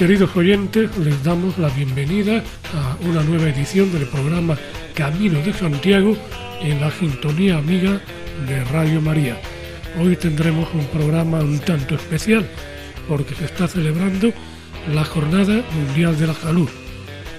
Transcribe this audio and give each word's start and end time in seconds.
Queridos 0.00 0.34
oyentes, 0.34 0.96
les 0.96 1.22
damos 1.22 1.58
la 1.58 1.68
bienvenida 1.68 2.42
a 2.74 2.96
una 3.06 3.22
nueva 3.22 3.50
edición 3.50 3.92
del 3.92 4.06
programa 4.06 4.56
Camino 4.94 5.42
de 5.42 5.52
Santiago 5.52 6.16
en 6.62 6.80
la 6.80 6.90
sintonía 6.90 7.58
amiga 7.58 8.00
de 8.48 8.64
Radio 8.72 9.02
María. 9.02 9.38
Hoy 10.00 10.16
tendremos 10.16 10.70
un 10.72 10.86
programa 10.86 11.40
un 11.40 11.58
tanto 11.58 11.96
especial 11.96 12.48
porque 13.08 13.34
se 13.34 13.44
está 13.44 13.68
celebrando 13.68 14.32
la 14.90 15.04
Jornada 15.04 15.62
Mundial 15.70 16.18
de 16.18 16.28
la 16.28 16.34
Salud 16.34 16.70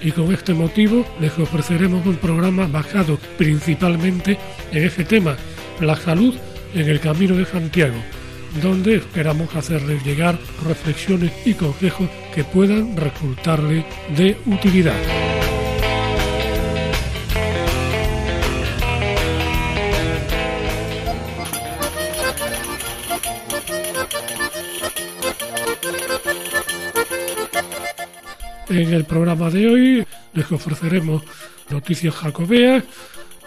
y 0.00 0.12
con 0.12 0.32
este 0.32 0.54
motivo 0.54 1.04
les 1.18 1.36
ofreceremos 1.40 2.06
un 2.06 2.14
programa 2.14 2.68
basado 2.68 3.18
principalmente 3.38 4.38
en 4.70 4.84
ese 4.84 5.04
tema, 5.04 5.36
la 5.80 5.96
salud 5.96 6.36
en 6.74 6.88
el 6.88 7.00
Camino 7.00 7.34
de 7.34 7.44
Santiago 7.44 7.96
donde 8.60 8.96
esperamos 8.96 9.54
hacerles 9.56 10.04
llegar 10.04 10.38
reflexiones 10.66 11.32
y 11.44 11.54
consejos 11.54 12.08
que 12.34 12.44
puedan 12.44 12.96
resultarle 12.96 13.84
de 14.16 14.36
utilidad. 14.46 15.00
En 28.68 28.92
el 28.94 29.04
programa 29.04 29.50
de 29.50 29.68
hoy 29.68 30.06
les 30.32 30.50
ofreceremos 30.50 31.22
noticias 31.70 32.14
jacobeas, 32.14 32.84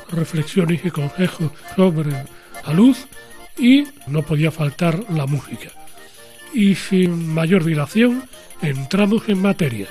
reflexiones 0.09 0.85
y 0.85 0.91
consejos 0.91 1.51
sobre 1.75 2.11
la 2.11 2.73
luz 2.73 3.07
y 3.57 3.87
no 4.07 4.21
podía 4.21 4.51
faltar 4.51 5.05
la 5.09 5.25
música. 5.25 5.69
Y 6.53 6.75
sin 6.75 7.33
mayor 7.33 7.63
dilación, 7.63 8.23
entramos 8.61 9.27
en 9.29 9.41
materia. 9.41 9.87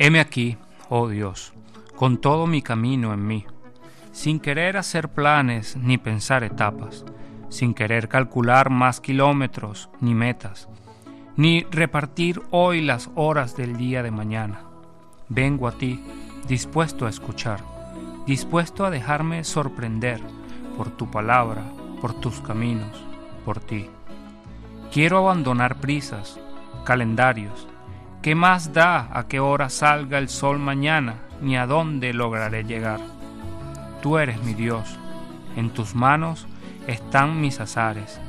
Heme 0.00 0.20
aquí, 0.20 0.56
oh 0.88 1.08
Dios, 1.08 1.52
con 1.96 2.20
todo 2.20 2.46
mi 2.46 2.62
camino 2.62 3.12
en 3.12 3.26
mí, 3.26 3.44
sin 4.12 4.38
querer 4.38 4.76
hacer 4.76 5.08
planes 5.08 5.76
ni 5.76 5.98
pensar 5.98 6.44
etapas, 6.44 7.04
sin 7.48 7.74
querer 7.74 8.08
calcular 8.08 8.70
más 8.70 9.00
kilómetros 9.00 9.90
ni 10.00 10.14
metas, 10.14 10.68
ni 11.38 11.62
repartir 11.70 12.42
hoy 12.50 12.80
las 12.80 13.10
horas 13.14 13.56
del 13.56 13.76
día 13.76 14.02
de 14.02 14.10
mañana. 14.10 14.62
Vengo 15.28 15.68
a 15.68 15.72
ti, 15.72 16.02
dispuesto 16.48 17.06
a 17.06 17.10
escuchar, 17.10 17.60
dispuesto 18.26 18.84
a 18.84 18.90
dejarme 18.90 19.44
sorprender 19.44 20.20
por 20.76 20.90
tu 20.90 21.08
palabra, 21.12 21.62
por 22.00 22.12
tus 22.12 22.40
caminos, 22.40 23.04
por 23.44 23.60
ti. 23.60 23.88
Quiero 24.92 25.18
abandonar 25.18 25.76
prisas, 25.76 26.40
calendarios. 26.84 27.68
¿Qué 28.20 28.34
más 28.34 28.72
da 28.72 29.08
a 29.16 29.28
qué 29.28 29.38
hora 29.38 29.68
salga 29.68 30.18
el 30.18 30.28
sol 30.28 30.58
mañana, 30.58 31.18
ni 31.40 31.56
a 31.56 31.68
dónde 31.68 32.14
lograré 32.14 32.64
llegar? 32.64 32.98
Tú 34.02 34.18
eres 34.18 34.42
mi 34.42 34.54
Dios, 34.54 34.98
en 35.54 35.70
tus 35.70 35.94
manos 35.94 36.48
están 36.88 37.40
mis 37.40 37.60
azares 37.60 38.20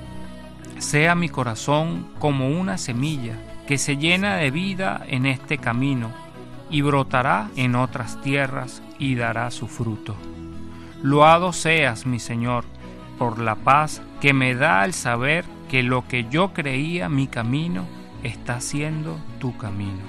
sea 0.79 1.13
mi 1.13 1.29
corazón 1.29 2.07
como 2.19 2.49
una 2.49 2.77
semilla 2.77 3.37
que 3.67 3.77
se 3.77 3.97
llena 3.97 4.37
de 4.37 4.49
vida 4.49 5.05
en 5.07 5.25
este 5.25 5.57
camino 5.57 6.09
y 6.69 6.81
brotará 6.81 7.49
en 7.55 7.75
otras 7.75 8.21
tierras 8.21 8.81
y 8.97 9.15
dará 9.15 9.51
su 9.51 9.67
fruto. 9.67 10.15
Loado 11.03 11.53
seas, 11.53 12.05
mi 12.05 12.19
Señor, 12.19 12.63
por 13.17 13.39
la 13.39 13.55
paz 13.55 14.01
que 14.21 14.33
me 14.33 14.55
da 14.55 14.85
el 14.85 14.93
saber 14.93 15.45
que 15.69 15.83
lo 15.83 16.07
que 16.07 16.25
yo 16.29 16.53
creía 16.53 17.09
mi 17.09 17.27
camino 17.27 17.85
está 18.23 18.59
siendo 18.59 19.17
tu 19.39 19.55
camino. 19.57 20.01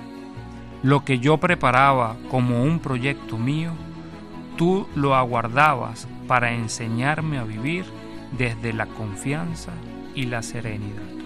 Lo 0.82 1.04
que 1.04 1.18
yo 1.18 1.38
preparaba 1.38 2.16
como 2.30 2.62
un 2.62 2.78
proyecto 2.78 3.36
mío, 3.36 3.72
tú 4.56 4.86
lo 4.94 5.14
aguardabas 5.14 6.08
para 6.26 6.52
enseñarme 6.52 7.38
a 7.38 7.44
vivir 7.44 7.84
desde 8.32 8.72
la 8.72 8.86
confianza 8.86 9.72
y 10.20 10.26
la 10.26 10.42
serenidad. 10.42 11.19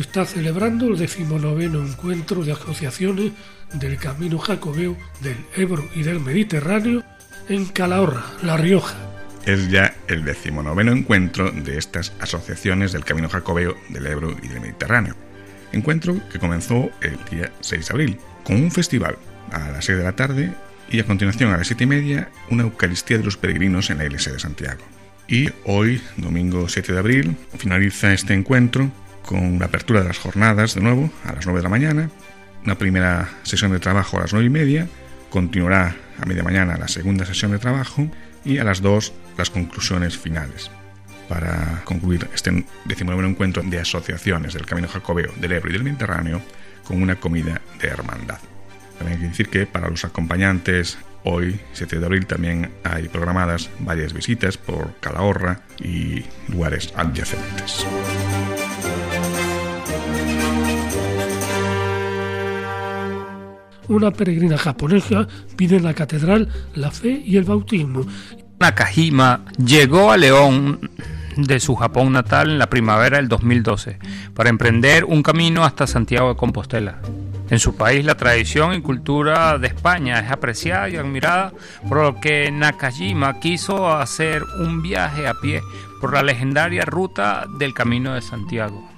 Está 0.00 0.26
celebrando 0.26 0.88
el 0.88 0.98
decimonoveno 0.98 1.80
encuentro 1.80 2.44
de 2.44 2.52
asociaciones 2.52 3.32
del 3.72 3.96
Camino 3.96 4.38
Jacobeo 4.38 4.94
del 5.22 5.38
Ebro 5.56 5.88
y 5.94 6.02
del 6.02 6.20
Mediterráneo 6.20 7.02
en 7.48 7.64
Calahorra, 7.64 8.22
La 8.42 8.58
Rioja. 8.58 8.94
Es 9.46 9.70
ya 9.70 9.94
el 10.08 10.24
decimonoveno 10.24 10.92
encuentro 10.92 11.50
de 11.50 11.78
estas 11.78 12.12
asociaciones 12.20 12.92
del 12.92 13.06
Camino 13.06 13.30
Jacobeo 13.30 13.74
del 13.88 14.06
Ebro 14.06 14.36
y 14.42 14.48
del 14.48 14.60
Mediterráneo. 14.60 15.14
Encuentro 15.72 16.20
que 16.30 16.38
comenzó 16.38 16.90
el 17.00 17.18
día 17.30 17.50
6 17.60 17.88
de 17.88 17.92
abril, 17.92 18.18
con 18.44 18.56
un 18.56 18.70
festival 18.70 19.16
a 19.50 19.70
las 19.70 19.86
6 19.86 19.96
de 19.96 20.04
la 20.04 20.14
tarde 20.14 20.52
y 20.90 21.00
a 21.00 21.06
continuación 21.06 21.52
a 21.52 21.56
las 21.56 21.68
7 21.68 21.84
y 21.84 21.86
media 21.86 22.30
una 22.50 22.64
Eucaristía 22.64 23.16
de 23.16 23.24
los 23.24 23.38
peregrinos 23.38 23.88
en 23.88 23.98
la 23.98 24.04
iglesia 24.04 24.32
de 24.32 24.40
Santiago. 24.40 24.82
Y 25.26 25.48
hoy, 25.64 26.02
domingo 26.18 26.68
7 26.68 26.92
de 26.92 26.98
abril, 26.98 27.36
finaliza 27.58 28.12
este 28.12 28.34
encuentro 28.34 28.90
con 29.26 29.58
la 29.58 29.66
apertura 29.66 30.00
de 30.00 30.08
las 30.08 30.18
jornadas 30.18 30.74
de 30.74 30.80
nuevo 30.80 31.10
a 31.24 31.32
las 31.32 31.44
9 31.44 31.58
de 31.58 31.62
la 31.62 31.68
mañana 31.68 32.10
una 32.66 32.76
primera 32.76 33.28
sesión 33.44 33.70
de 33.70 33.78
trabajo 33.78 34.18
a 34.18 34.22
las 34.22 34.32
nueve 34.32 34.46
y 34.46 34.50
media, 34.50 34.88
continuará 35.30 35.94
a 36.20 36.26
media 36.26 36.42
mañana 36.42 36.76
la 36.76 36.88
segunda 36.88 37.24
sesión 37.24 37.52
de 37.52 37.58
trabajo 37.58 38.08
y 38.44 38.58
a 38.58 38.64
las 38.64 38.82
2 38.82 39.12
las 39.38 39.50
conclusiones 39.50 40.18
finales. 40.18 40.70
Para 41.28 41.82
concluir 41.84 42.28
este 42.34 42.64
decimonoveno 42.84 43.28
encuentro 43.28 43.62
de 43.62 43.78
asociaciones 43.78 44.54
del 44.54 44.66
Camino 44.66 44.88
Jacobeo 44.88 45.32
del 45.36 45.52
Ebro 45.52 45.70
y 45.70 45.72
del 45.74 45.84
Mediterráneo 45.84 46.42
con 46.84 47.00
una 47.00 47.16
comida 47.16 47.60
de 47.80 47.88
hermandad. 47.88 48.38
También 48.98 49.18
hay 49.18 49.22
que 49.22 49.28
decir 49.28 49.48
que 49.48 49.66
para 49.66 49.88
los 49.88 50.04
acompañantes 50.04 50.98
hoy, 51.24 51.60
7 51.72 51.98
de 51.98 52.06
abril, 52.06 52.26
también 52.26 52.72
hay 52.84 53.08
programadas 53.08 53.70
varias 53.80 54.12
visitas 54.12 54.56
por 54.56 54.94
Calahorra 55.00 55.60
y 55.78 56.24
lugares 56.48 56.92
adyacentes. 56.96 57.86
Una 63.88 64.10
peregrina 64.10 64.58
japonesa 64.58 65.26
pide 65.56 65.76
en 65.76 65.84
la 65.84 65.94
catedral 65.94 66.48
la 66.74 66.90
fe 66.90 67.22
y 67.24 67.36
el 67.36 67.44
bautismo. 67.44 68.06
Nakajima 68.58 69.44
llegó 69.58 70.12
a 70.12 70.16
León 70.16 70.90
de 71.36 71.60
su 71.60 71.76
Japón 71.76 72.12
natal 72.12 72.50
en 72.50 72.58
la 72.58 72.70
primavera 72.70 73.18
del 73.18 73.28
2012 73.28 73.98
para 74.34 74.48
emprender 74.48 75.04
un 75.04 75.22
camino 75.22 75.64
hasta 75.64 75.86
Santiago 75.86 76.30
de 76.30 76.36
Compostela. 76.36 77.00
En 77.50 77.60
su 77.60 77.76
país 77.76 78.04
la 78.04 78.16
tradición 78.16 78.74
y 78.74 78.80
cultura 78.80 79.58
de 79.58 79.68
España 79.68 80.18
es 80.18 80.30
apreciada 80.30 80.88
y 80.88 80.96
admirada, 80.96 81.52
por 81.88 82.02
lo 82.02 82.20
que 82.20 82.50
Nakajima 82.50 83.38
quiso 83.38 83.92
hacer 83.92 84.42
un 84.58 84.82
viaje 84.82 85.28
a 85.28 85.34
pie 85.34 85.60
por 86.00 86.12
la 86.12 86.22
legendaria 86.22 86.84
ruta 86.84 87.46
del 87.58 87.72
Camino 87.72 88.14
de 88.14 88.22
Santiago. 88.22 88.88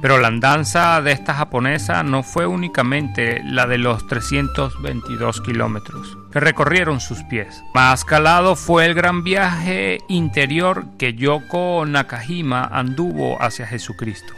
Pero 0.00 0.18
la 0.18 0.28
andanza 0.28 1.02
de 1.02 1.12
esta 1.12 1.34
japonesa 1.34 2.04
no 2.04 2.22
fue 2.22 2.46
únicamente 2.46 3.42
la 3.44 3.66
de 3.66 3.78
los 3.78 4.06
322 4.06 5.40
kilómetros 5.40 6.16
que 6.32 6.40
recorrieron 6.40 7.00
sus 7.00 7.22
pies. 7.24 7.64
Más 7.74 8.04
calado 8.04 8.54
fue 8.54 8.86
el 8.86 8.94
gran 8.94 9.24
viaje 9.24 9.98
interior 10.08 10.84
que 10.98 11.14
Yoko 11.14 11.84
Nakajima 11.86 12.64
anduvo 12.64 13.42
hacia 13.42 13.66
Jesucristo. 13.66 14.34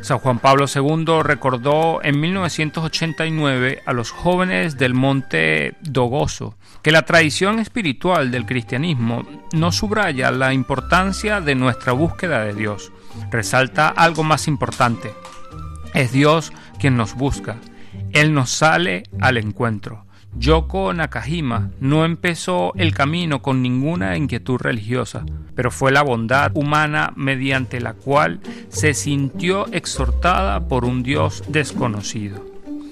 San 0.00 0.18
Juan 0.18 0.38
Pablo 0.38 0.66
II 0.72 1.22
recordó 1.22 2.00
en 2.02 2.20
1989 2.20 3.82
a 3.84 3.92
los 3.92 4.10
jóvenes 4.10 4.76
del 4.76 4.94
monte 4.94 5.74
Dogoso 5.80 6.56
que 6.82 6.92
la 6.92 7.02
tradición 7.02 7.58
espiritual 7.58 8.30
del 8.30 8.46
cristianismo 8.46 9.26
no 9.52 9.72
subraya 9.72 10.30
la 10.30 10.52
importancia 10.52 11.40
de 11.40 11.54
nuestra 11.54 11.92
búsqueda 11.92 12.44
de 12.44 12.54
Dios, 12.54 12.92
resalta 13.30 13.88
algo 13.88 14.24
más 14.24 14.48
importante. 14.48 15.12
Es 15.94 16.12
Dios 16.12 16.52
quien 16.78 16.96
nos 16.96 17.14
busca, 17.14 17.56
Él 18.12 18.34
nos 18.34 18.50
sale 18.50 19.04
al 19.20 19.38
encuentro. 19.38 20.06
Yoko 20.38 20.92
Nakajima 20.92 21.70
no 21.80 22.04
empezó 22.04 22.74
el 22.74 22.92
camino 22.92 23.40
con 23.40 23.62
ninguna 23.62 24.16
inquietud 24.18 24.58
religiosa, 24.58 25.24
pero 25.54 25.70
fue 25.70 25.92
la 25.92 26.02
bondad 26.02 26.50
humana 26.54 27.12
mediante 27.16 27.80
la 27.80 27.94
cual 27.94 28.40
se 28.68 28.92
sintió 28.92 29.66
exhortada 29.72 30.68
por 30.68 30.84
un 30.84 31.02
Dios 31.02 31.42
desconocido. 31.48 32.44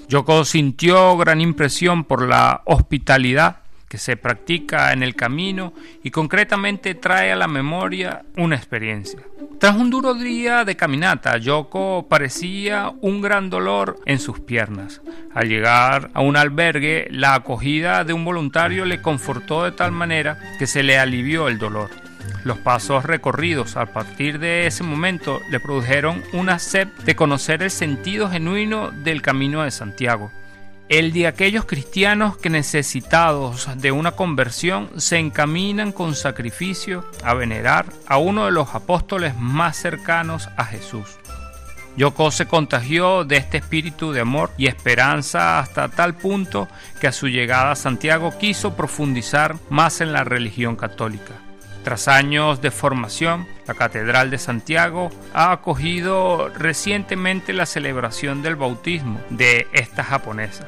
Yoko 0.07 0.43
sintió 0.43 1.15
gran 1.17 1.39
impresión 1.39 2.03
por 2.03 2.27
la 2.27 2.61
hospitalidad 2.65 3.57
que 3.87 3.97
se 3.97 4.17
practica 4.17 4.93
en 4.93 5.03
el 5.03 5.15
camino 5.15 5.73
y 6.03 6.11
concretamente 6.11 6.95
trae 6.95 7.31
a 7.31 7.35
la 7.35 7.47
memoria 7.47 8.23
una 8.37 8.55
experiencia. 8.55 9.19
Tras 9.59 9.75
un 9.75 9.89
duro 9.89 10.13
día 10.13 10.65
de 10.65 10.75
caminata, 10.75 11.37
Yoko 11.37 12.07
parecía 12.09 12.91
un 13.01 13.21
gran 13.21 13.49
dolor 13.49 13.99
en 14.05 14.19
sus 14.19 14.39
piernas. 14.39 15.01
Al 15.33 15.47
llegar 15.47 16.11
a 16.13 16.21
un 16.21 16.35
albergue, 16.35 17.07
la 17.11 17.35
acogida 17.35 18.03
de 18.03 18.13
un 18.13 18.25
voluntario 18.25 18.85
le 18.85 19.01
confortó 19.01 19.63
de 19.63 19.71
tal 19.71 19.91
manera 19.91 20.37
que 20.59 20.67
se 20.67 20.83
le 20.83 20.99
alivió 20.99 21.47
el 21.47 21.57
dolor. 21.57 21.89
Los 22.43 22.57
pasos 22.57 23.05
recorridos 23.05 23.75
a 23.75 23.87
partir 23.87 24.39
de 24.39 24.67
ese 24.67 24.83
momento 24.83 25.39
le 25.49 25.59
produjeron 25.59 26.23
una 26.33 26.59
sed 26.59 26.87
de 27.05 27.15
conocer 27.15 27.63
el 27.63 27.71
sentido 27.71 28.29
genuino 28.29 28.91
del 28.91 29.21
camino 29.21 29.63
de 29.63 29.71
Santiago 29.71 30.31
el 30.89 31.13
de 31.13 31.27
aquellos 31.27 31.65
cristianos 31.65 32.37
que 32.37 32.49
necesitados 32.49 33.69
de 33.77 33.91
una 33.91 34.11
conversión 34.11 34.89
se 34.97 35.17
encaminan 35.17 35.91
con 35.91 36.15
sacrificio 36.15 37.05
a 37.23 37.33
venerar 37.33 37.87
a 38.07 38.17
uno 38.17 38.45
de 38.45 38.51
los 38.51 38.75
apóstoles 38.75 39.35
más 39.37 39.77
cercanos 39.77 40.49
a 40.57 40.65
Jesús. 40.65 41.17
Yoko 41.97 42.29
se 42.29 42.45
contagió 42.45 43.23
de 43.23 43.37
este 43.37 43.57
espíritu 43.57 44.11
de 44.11 44.19
amor 44.19 44.51
y 44.57 44.67
esperanza 44.67 45.59
hasta 45.59 45.87
tal 45.87 46.15
punto 46.15 46.67
que 46.99 47.07
a 47.07 47.13
su 47.13 47.29
llegada 47.29 47.71
a 47.71 47.75
Santiago 47.75 48.37
quiso 48.37 48.75
profundizar 48.75 49.55
más 49.69 50.01
en 50.01 50.11
la 50.11 50.23
religión 50.25 50.75
católica. 50.75 51.44
Tras 51.85 52.07
años 52.07 52.61
de 52.61 52.71
formación, 52.71 53.45
la 53.67 53.75
Catedral 53.75 54.31
de 54.31 54.39
Santiago 54.39 55.11
ha 55.35 55.51
acogido 55.51 56.49
recientemente 56.49 57.53
la 57.53 57.67
celebración 57.67 58.41
del 58.41 58.55
bautismo 58.55 59.21
de 59.29 59.67
esta 59.71 60.03
japonesa. 60.03 60.67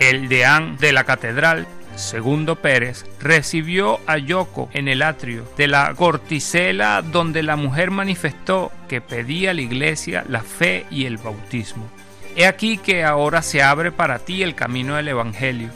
El 0.00 0.28
deán 0.28 0.76
de 0.78 0.92
la 0.92 1.04
catedral, 1.04 1.68
Segundo 1.94 2.56
Pérez, 2.56 3.06
recibió 3.20 4.00
a 4.08 4.18
Yoko 4.18 4.68
en 4.72 4.88
el 4.88 5.02
atrio 5.02 5.44
de 5.56 5.68
la 5.68 5.94
corticela 5.94 7.00
donde 7.00 7.44
la 7.44 7.54
mujer 7.54 7.92
manifestó 7.92 8.72
que 8.88 9.00
pedía 9.00 9.52
a 9.52 9.54
la 9.54 9.62
iglesia 9.62 10.24
la 10.28 10.42
fe 10.42 10.84
y 10.90 11.04
el 11.04 11.16
bautismo. 11.16 11.86
He 12.34 12.44
aquí 12.44 12.76
que 12.76 13.04
ahora 13.04 13.40
se 13.40 13.62
abre 13.62 13.92
para 13.92 14.18
ti 14.18 14.42
el 14.42 14.56
camino 14.56 14.96
del 14.96 15.06
Evangelio 15.06 15.70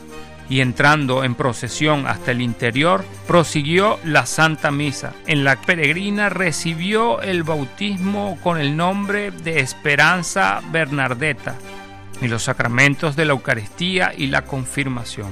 y 0.51 0.61
entrando 0.61 1.25
en 1.25 1.37
procesión 1.37 2.07
hasta 2.07 2.33
el 2.33 2.43
interior, 2.43 3.05
prosiguió 3.27 3.99
la 4.05 4.27
Santa 4.27 4.71
Misa. 4.71 5.15
En 5.27 5.45
la 5.45 5.57
peregrina 5.57 6.29
recibió 6.29 7.23
el 7.23 7.45
bautismo 7.45 8.37
con 8.43 8.59
el 8.59 8.77
nombre 8.77 9.31
de 9.31 9.61
Esperanza 9.61 10.61
Bernardeta 10.71 11.55
y 12.21 12.29
los 12.29 12.43
sacramentos 12.43 13.17
de 13.17 13.25
la 13.25 13.33
Eucaristía 13.33 14.13
y 14.15 14.27
la 14.27 14.43
confirmación. 14.43 15.29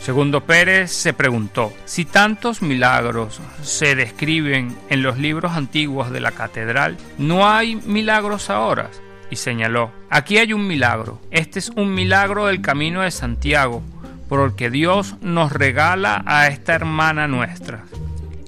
Segundo 0.00 0.40
Pérez 0.40 0.90
se 0.90 1.12
preguntó, 1.12 1.72
si 1.84 2.04
tantos 2.04 2.60
milagros 2.60 3.40
se 3.62 3.94
describen 3.94 4.76
en 4.88 5.02
los 5.02 5.18
libros 5.18 5.52
antiguos 5.52 6.10
de 6.10 6.20
la 6.20 6.32
catedral, 6.32 6.96
¿no 7.18 7.48
hay 7.48 7.76
milagros 7.76 8.50
ahora? 8.50 8.90
Y 9.30 9.36
señaló, 9.36 9.92
aquí 10.10 10.38
hay 10.38 10.52
un 10.54 10.66
milagro, 10.66 11.20
este 11.30 11.60
es 11.60 11.68
un 11.68 11.94
milagro 11.94 12.46
del 12.46 12.60
camino 12.60 13.02
de 13.02 13.12
Santiago, 13.12 13.82
porque 14.32 14.70
Dios 14.70 15.16
nos 15.20 15.52
regala 15.52 16.22
a 16.24 16.46
esta 16.46 16.72
hermana 16.72 17.28
nuestra. 17.28 17.84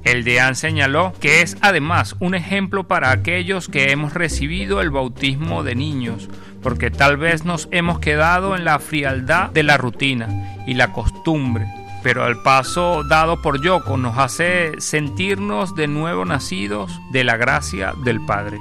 El 0.02 0.24
deán 0.24 0.56
señaló 0.56 1.12
que 1.20 1.42
es 1.42 1.58
además 1.60 2.16
un 2.20 2.34
ejemplo 2.34 2.88
para 2.88 3.10
aquellos 3.10 3.68
que 3.68 3.92
hemos 3.92 4.14
recibido 4.14 4.80
el 4.80 4.88
bautismo 4.88 5.62
de 5.62 5.74
niños, 5.74 6.30
porque 6.62 6.90
tal 6.90 7.18
vez 7.18 7.44
nos 7.44 7.68
hemos 7.70 7.98
quedado 7.98 8.56
en 8.56 8.64
la 8.64 8.78
frialdad 8.78 9.50
de 9.50 9.62
la 9.62 9.76
rutina 9.76 10.56
y 10.66 10.72
la 10.72 10.90
costumbre, 10.90 11.66
pero 12.02 12.26
el 12.28 12.40
paso 12.40 13.02
dado 13.06 13.42
por 13.42 13.60
Yoko 13.60 13.98
nos 13.98 14.16
hace 14.16 14.72
sentirnos 14.78 15.74
de 15.74 15.86
nuevo 15.86 16.24
nacidos 16.24 16.98
de 17.12 17.24
la 17.24 17.36
gracia 17.36 17.92
del 18.04 18.24
Padre. 18.24 18.58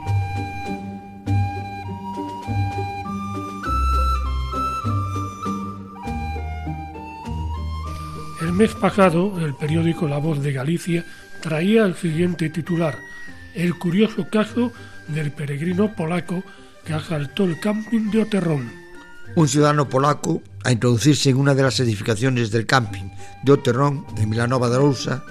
El 8.54 8.60
mes 8.60 8.76
pasado, 8.76 9.44
el 9.44 9.56
periódico 9.56 10.08
La 10.08 10.20
Voz 10.20 10.40
de 10.44 10.54
Galicia 10.54 11.04
traía 11.42 11.86
el 11.86 11.96
siguiente 11.96 12.52
titular, 12.52 13.00
El 13.56 13.76
curioso 13.80 14.28
caso 14.30 14.72
del 15.08 15.32
peregrino 15.32 15.96
polaco 15.96 16.44
que 16.86 16.94
asaltó 16.94 17.46
el 17.46 17.60
camping 17.60 18.12
de 18.12 18.22
Oterrón. 18.22 18.72
Un 19.36 19.48
ciudadano 19.48 19.90
polaco, 19.90 20.44
a 20.64 20.72
introducirse 20.72 21.32
en 21.32 21.38
una 21.38 21.56
de 21.56 21.64
las 21.64 21.80
edificaciones 21.80 22.52
del 22.52 22.68
camping 22.68 23.10
de 23.44 23.54
Oterrón, 23.54 24.06
en 24.18 24.30
Milanova 24.30 24.70
de 24.70 24.76
Arousa, 24.76 25.24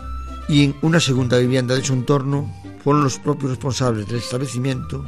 y 0.48 0.64
en 0.64 0.74
una 0.82 0.98
segunda 0.98 1.38
vivienda 1.38 1.76
de 1.76 1.84
su 1.84 1.92
entorno, 1.92 2.52
fueron 2.82 3.04
los 3.04 3.20
propios 3.20 3.50
responsables 3.50 4.08
del 4.08 4.16
establecimiento 4.16 5.06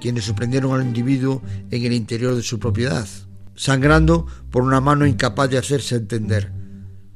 quienes 0.00 0.26
sorprendieron 0.26 0.72
al 0.72 0.86
individuo 0.86 1.42
en 1.72 1.84
el 1.84 1.94
interior 1.94 2.36
de 2.36 2.42
su 2.44 2.60
propiedad, 2.60 3.08
sangrando 3.56 4.28
por 4.52 4.62
una 4.62 4.80
mano 4.80 5.04
incapaz 5.04 5.50
de 5.50 5.58
hacerse 5.58 5.96
entender 5.96 6.59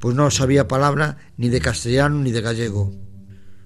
pues 0.04 0.14
no 0.14 0.30
sabía 0.30 0.68
palabra 0.68 1.16
ni 1.38 1.48
de 1.48 1.62
castellano 1.62 2.18
ni 2.18 2.30
de 2.30 2.42
gallego. 2.42 2.92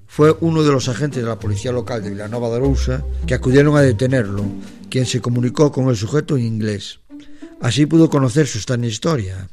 Fue 0.06 0.36
uno 0.38 0.62
de 0.62 0.70
los 0.70 0.88
agentes 0.88 1.20
de 1.20 1.28
la 1.28 1.40
policía 1.40 1.72
local 1.72 2.00
de 2.00 2.10
Villanova 2.10 2.48
de 2.50 2.60
Rousa 2.60 3.04
que 3.26 3.34
acudieron 3.34 3.76
a 3.76 3.80
detenerlo, 3.80 4.44
quien 4.88 5.04
se 5.04 5.20
comunicó 5.20 5.72
con 5.72 5.88
el 5.88 5.96
sujeto 5.96 6.36
en 6.36 6.44
inglés. 6.44 7.00
Así 7.60 7.86
pudo 7.86 8.08
conocer 8.08 8.46
su 8.46 8.58
extraña 8.58 8.86
historia. 8.86 9.48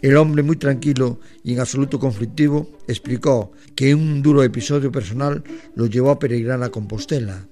El 0.00 0.16
hombre, 0.16 0.42
muy 0.42 0.56
tranquilo 0.56 1.20
y 1.44 1.52
en 1.52 1.60
absoluto 1.60 1.98
conflictivo, 1.98 2.70
explicó 2.88 3.52
que 3.74 3.94
un 3.94 4.22
duro 4.22 4.42
episodio 4.42 4.90
personal 4.90 5.44
lo 5.74 5.84
llevó 5.84 6.12
a 6.12 6.18
peregrinar 6.18 6.62
a 6.62 6.70
Compostela. 6.70 7.46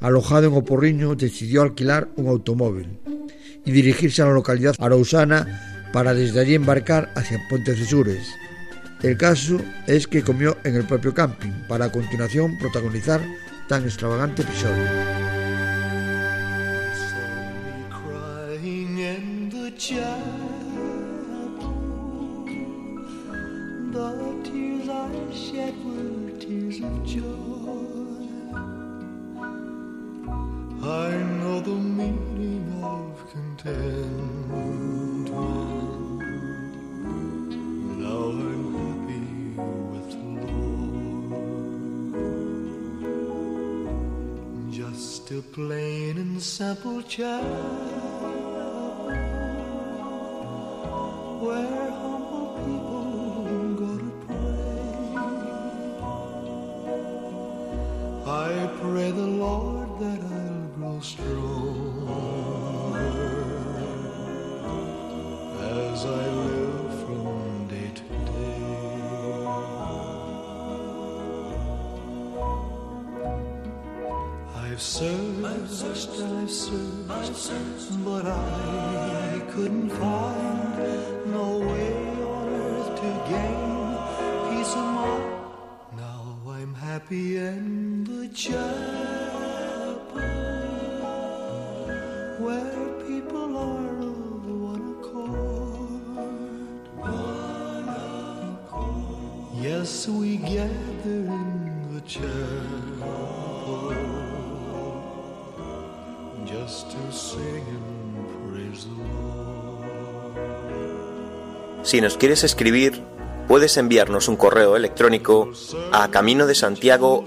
Alojado 0.00 0.46
en 0.46 0.54
Oporriño, 0.54 1.14
decidió 1.14 1.60
alquilar 1.60 2.08
un 2.16 2.28
automóvil 2.28 3.00
y 3.66 3.70
dirigirse 3.70 4.22
a 4.22 4.28
la 4.28 4.32
localidad 4.32 4.76
arausana 4.78 5.76
para 5.92 6.14
desde 6.14 6.40
allí 6.40 6.54
embarcar 6.54 7.10
hacia 7.14 7.40
Puente 7.48 7.74
Cesures. 7.74 8.34
El 9.02 9.16
caso 9.16 9.60
es 9.86 10.06
que 10.06 10.22
comió 10.22 10.58
en 10.64 10.76
el 10.76 10.84
propio 10.84 11.14
camping, 11.14 11.52
para 11.68 11.86
a 11.86 11.92
continuación 11.92 12.58
protagonizar 12.58 13.20
tan 13.68 13.84
extravagante 13.84 14.42
episodio. 14.42 14.84
A 45.32 45.40
plain 45.42 46.18
and 46.18 46.42
simple 46.42 47.00
child 47.02 47.44
where 51.40 51.90
humble 51.90 52.58
people 52.66 53.74
go 53.76 53.98
to 53.98 54.10
pray. 54.26 55.14
I 58.26 58.68
pray 58.80 59.10
the 59.12 59.30
Lord 59.44 60.00
that 60.00 60.20
I'll 60.20 60.66
grow 60.76 60.98
stronger 61.00 62.10
as 65.60 66.04
I 66.06 66.26
live 66.40 66.59
I've 74.80 74.88
searched, 75.68 76.08
I've 76.22 76.50
searched, 76.50 78.02
but 78.02 78.24
I 78.24 79.42
couldn't 79.50 79.90
find 79.90 81.30
no 81.30 81.58
way 81.58 81.92
on 82.24 82.48
earth 82.48 82.96
to 83.00 83.10
gain 83.28 83.98
peace 84.48 84.72
of 84.72 84.86
mind. 84.96 85.24
Now 85.98 86.22
I'm 86.48 86.74
happy 86.74 87.36
in 87.36 88.04
the 88.04 88.28
chapel 88.28 88.62
where 92.38 92.88
people 93.06 93.56
are 93.58 93.98
of 94.00 94.46
one 94.72 94.96
accord. 94.96 96.00
One 96.96 97.88
accord. 98.64 99.62
Yes, 99.62 100.08
we 100.08 100.38
gather 100.38 100.70
in 101.04 101.92
the 101.92 102.00
chapel 102.00 103.50
Si 111.82 112.00
nos 112.00 112.16
quieres 112.16 112.44
escribir, 112.44 113.02
puedes 113.48 113.76
enviarnos 113.76 114.28
un 114.28 114.36
correo 114.36 114.76
electrónico 114.76 115.50
a 115.92 116.08
camino 116.10 116.46
de 116.46 116.54
Santiago 116.54 117.24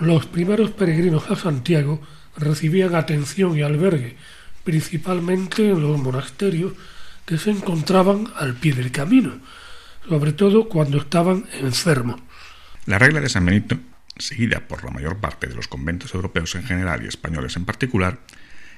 Los 0.00 0.26
primeros 0.26 0.70
peregrinos 0.72 1.30
a 1.30 1.36
Santiago 1.36 2.00
recibían 2.36 2.94
atención 2.94 3.56
y 3.56 3.62
albergue, 3.62 4.16
principalmente 4.64 5.70
en 5.70 5.80
los 5.80 5.98
monasterios 5.98 6.72
que 7.24 7.38
se 7.38 7.50
encontraban 7.50 8.32
al 8.36 8.54
pie 8.54 8.74
del 8.74 8.90
camino, 8.90 9.38
sobre 10.08 10.32
todo 10.32 10.68
cuando 10.68 10.98
estaban 10.98 11.46
enfermos. 11.60 12.20
La 12.86 12.98
regla 12.98 13.20
de 13.20 13.28
San 13.28 13.46
Benito 13.46 13.78
seguida 14.26 14.68
por 14.68 14.84
la 14.84 14.90
mayor 14.90 15.18
parte 15.18 15.46
de 15.46 15.54
los 15.54 15.68
conventos 15.68 16.14
europeos 16.14 16.54
en 16.54 16.64
general 16.64 17.04
y 17.04 17.08
españoles 17.08 17.56
en 17.56 17.64
particular, 17.64 18.20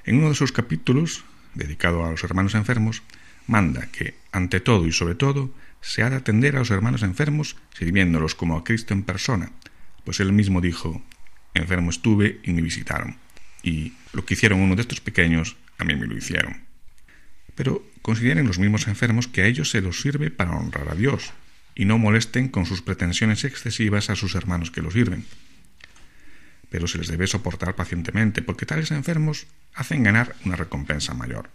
en 0.04 0.18
uno 0.18 0.28
de 0.30 0.34
sus 0.34 0.52
capítulos, 0.52 1.24
dedicado 1.54 2.04
a 2.04 2.10
los 2.10 2.24
hermanos 2.24 2.54
enfermos, 2.54 3.02
manda 3.46 3.86
que, 3.92 4.14
ante 4.32 4.60
todo 4.60 4.86
y 4.86 4.92
sobre 4.92 5.14
todo, 5.14 5.50
se 5.80 6.02
ha 6.02 6.10
de 6.10 6.16
atender 6.16 6.56
a 6.56 6.60
los 6.60 6.70
hermanos 6.70 7.02
enfermos 7.02 7.56
sirviéndolos 7.76 8.34
como 8.34 8.56
a 8.56 8.64
Cristo 8.64 8.94
en 8.94 9.02
persona, 9.02 9.52
pues 10.04 10.20
él 10.20 10.32
mismo 10.32 10.60
dijo, 10.60 11.02
enfermo 11.52 11.90
estuve 11.90 12.40
y 12.42 12.52
me 12.52 12.62
visitaron, 12.62 13.16
y 13.62 13.94
lo 14.12 14.24
que 14.24 14.34
hicieron 14.34 14.60
uno 14.60 14.76
de 14.76 14.82
estos 14.82 15.00
pequeños, 15.00 15.56
a 15.78 15.84
mí 15.84 15.94
me 15.94 16.06
lo 16.06 16.16
hicieron. 16.16 16.64
Pero 17.54 17.84
consideren 18.02 18.46
los 18.46 18.58
mismos 18.58 18.88
enfermos 18.88 19.28
que 19.28 19.42
a 19.42 19.46
ellos 19.46 19.70
se 19.70 19.80
los 19.80 20.00
sirve 20.00 20.30
para 20.30 20.56
honrar 20.56 20.88
a 20.88 20.94
Dios, 20.94 21.32
y 21.74 21.84
no 21.84 21.98
molesten 21.98 22.48
con 22.48 22.66
sus 22.66 22.82
pretensiones 22.82 23.44
excesivas 23.44 24.10
a 24.10 24.16
sus 24.16 24.34
hermanos 24.34 24.70
que 24.70 24.82
los 24.82 24.94
sirven. 24.94 25.24
Pero 26.70 26.86
se 26.86 26.98
les 26.98 27.08
debe 27.08 27.26
soportar 27.26 27.74
pacientemente, 27.74 28.42
porque 28.42 28.66
tales 28.66 28.90
enfermos 28.90 29.46
hacen 29.74 30.02
ganar 30.02 30.34
una 30.44 30.56
recompensa 30.56 31.14
mayor. 31.14 31.50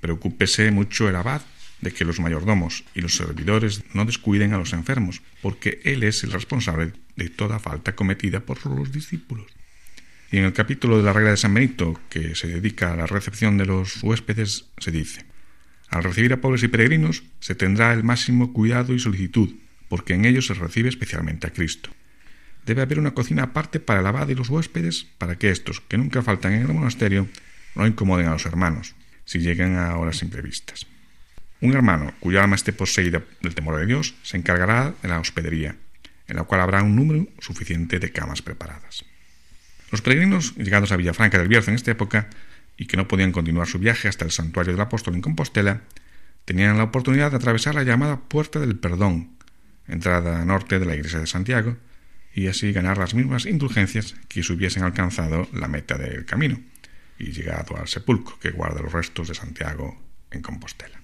Preocúpese 0.00 0.70
mucho 0.70 1.08
el 1.08 1.16
abad 1.16 1.42
de 1.80 1.92
que 1.92 2.04
los 2.04 2.20
mayordomos 2.20 2.84
y 2.94 3.00
los 3.00 3.16
servidores 3.16 3.82
no 3.92 4.04
descuiden 4.04 4.54
a 4.54 4.58
los 4.58 4.72
enfermos, 4.72 5.22
porque 5.42 5.80
él 5.84 6.02
es 6.02 6.24
el 6.24 6.32
responsable 6.32 6.92
de 7.16 7.28
toda 7.28 7.58
falta 7.58 7.94
cometida 7.94 8.40
por 8.40 8.64
los 8.66 8.92
discípulos. 8.92 9.46
Y 10.30 10.38
en 10.38 10.44
el 10.44 10.52
capítulo 10.52 10.96
de 10.96 11.04
la 11.04 11.12
regla 11.12 11.30
de 11.30 11.36
San 11.36 11.54
Benito, 11.54 12.00
que 12.08 12.34
se 12.34 12.48
dedica 12.48 12.92
a 12.92 12.96
la 12.96 13.06
recepción 13.06 13.58
de 13.58 13.66
los 13.66 14.02
huéspedes, 14.02 14.66
se 14.78 14.90
dice 14.90 15.33
al 15.94 16.02
recibir 16.02 16.32
a 16.32 16.40
pobres 16.40 16.64
y 16.64 16.68
peregrinos 16.68 17.22
se 17.38 17.54
tendrá 17.54 17.92
el 17.92 18.02
máximo 18.02 18.52
cuidado 18.52 18.94
y 18.94 18.98
solicitud, 18.98 19.54
porque 19.88 20.14
en 20.14 20.24
ellos 20.24 20.48
se 20.48 20.54
recibe 20.54 20.88
especialmente 20.88 21.46
a 21.46 21.50
Cristo. 21.50 21.90
Debe 22.66 22.82
haber 22.82 22.98
una 22.98 23.14
cocina 23.14 23.44
aparte 23.44 23.78
para 23.78 24.00
el 24.00 24.06
abad 24.06 24.28
y 24.28 24.34
los 24.34 24.48
huéspedes, 24.48 25.06
para 25.18 25.38
que 25.38 25.50
estos, 25.50 25.80
que 25.80 25.96
nunca 25.96 26.20
faltan 26.22 26.54
en 26.54 26.62
el 26.62 26.74
monasterio, 26.74 27.28
no 27.76 27.86
incomoden 27.86 28.26
a 28.26 28.32
los 28.32 28.44
hermanos, 28.44 28.96
si 29.24 29.38
llegan 29.38 29.76
a 29.76 29.96
horas 29.96 30.20
imprevistas. 30.22 30.84
Un 31.60 31.74
hermano 31.74 32.12
cuya 32.18 32.42
alma 32.42 32.56
esté 32.56 32.72
poseída 32.72 33.22
del 33.40 33.54
temor 33.54 33.78
de 33.78 33.86
Dios 33.86 34.16
se 34.24 34.36
encargará 34.36 34.94
de 35.00 35.08
la 35.08 35.20
hospedería, 35.20 35.76
en 36.26 36.36
la 36.36 36.42
cual 36.42 36.60
habrá 36.60 36.82
un 36.82 36.96
número 36.96 37.28
suficiente 37.38 38.00
de 38.00 38.10
camas 38.10 38.42
preparadas. 38.42 39.04
Los 39.92 40.02
peregrinos 40.02 40.56
llegados 40.56 40.90
a 40.90 40.96
Villafranca 40.96 41.38
del 41.38 41.46
Bierzo 41.46 41.70
en 41.70 41.76
esta 41.76 41.92
época 41.92 42.30
y 42.76 42.86
que 42.86 42.96
no 42.96 43.08
podían 43.08 43.32
continuar 43.32 43.66
su 43.66 43.78
viaje 43.78 44.08
hasta 44.08 44.24
el 44.24 44.30
santuario 44.30 44.72
del 44.72 44.80
apóstol 44.80 45.14
en 45.14 45.20
Compostela, 45.20 45.82
tenían 46.44 46.76
la 46.76 46.84
oportunidad 46.84 47.30
de 47.30 47.36
atravesar 47.36 47.74
la 47.74 47.84
llamada 47.84 48.20
Puerta 48.20 48.58
del 48.60 48.76
Perdón, 48.76 49.36
entrada 49.86 50.44
norte 50.44 50.78
de 50.78 50.86
la 50.86 50.94
iglesia 50.94 51.20
de 51.20 51.26
Santiago, 51.26 51.76
y 52.34 52.48
así 52.48 52.72
ganar 52.72 52.98
las 52.98 53.14
mismas 53.14 53.46
indulgencias 53.46 54.14
que 54.28 54.42
si 54.42 54.52
hubiesen 54.52 54.82
alcanzado 54.82 55.48
la 55.52 55.68
meta 55.68 55.96
del 55.96 56.24
camino 56.24 56.60
y 57.18 57.30
llegado 57.30 57.76
al 57.76 57.86
sepulcro 57.86 58.38
que 58.40 58.50
guarda 58.50 58.82
los 58.82 58.92
restos 58.92 59.28
de 59.28 59.34
Santiago 59.34 60.02
en 60.32 60.42
Compostela. 60.42 61.00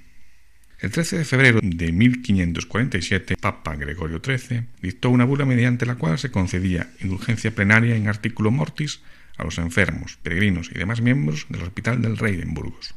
El 0.80 0.90
13 0.90 1.18
de 1.18 1.24
febrero 1.24 1.60
de 1.62 1.92
1547, 1.92 3.36
Papa 3.36 3.76
Gregorio 3.76 4.20
XIII 4.24 4.64
dictó 4.80 5.10
una 5.10 5.26
bula 5.26 5.44
mediante 5.44 5.84
la 5.84 5.96
cual 5.96 6.18
se 6.18 6.30
concedía 6.30 6.90
indulgencia 7.00 7.54
plenaria 7.54 7.96
en 7.96 8.08
artículo 8.08 8.50
mortis 8.50 9.00
a 9.40 9.44
los 9.44 9.58
enfermos, 9.58 10.18
peregrinos 10.22 10.70
y 10.74 10.78
demás 10.78 11.00
miembros 11.00 11.46
del 11.48 11.62
Hospital 11.62 12.02
del 12.02 12.16
Rey 12.16 12.40
en 12.40 12.54
Burgos. 12.54 12.94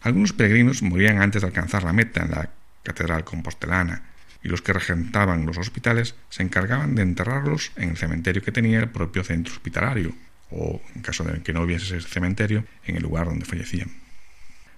Algunos 0.00 0.32
peregrinos 0.32 0.82
morían 0.82 1.20
antes 1.20 1.42
de 1.42 1.48
alcanzar 1.48 1.82
la 1.82 1.92
meta 1.92 2.22
en 2.22 2.30
la 2.30 2.50
Catedral 2.82 3.24
Compostelana, 3.24 4.02
y 4.42 4.48
los 4.48 4.60
que 4.60 4.74
regentaban 4.74 5.46
los 5.46 5.56
hospitales 5.56 6.14
se 6.28 6.42
encargaban 6.42 6.94
de 6.94 7.02
enterrarlos 7.02 7.72
en 7.76 7.90
el 7.90 7.96
cementerio 7.96 8.42
que 8.42 8.52
tenía 8.52 8.78
el 8.78 8.90
propio 8.90 9.24
centro 9.24 9.54
hospitalario, 9.54 10.14
o, 10.50 10.80
en 10.94 11.02
caso 11.02 11.24
de 11.24 11.42
que 11.42 11.52
no 11.52 11.62
hubiese 11.62 11.96
ese 11.96 12.08
cementerio, 12.08 12.64
en 12.84 12.96
el 12.96 13.02
lugar 13.02 13.26
donde 13.26 13.46
fallecían. 13.46 13.90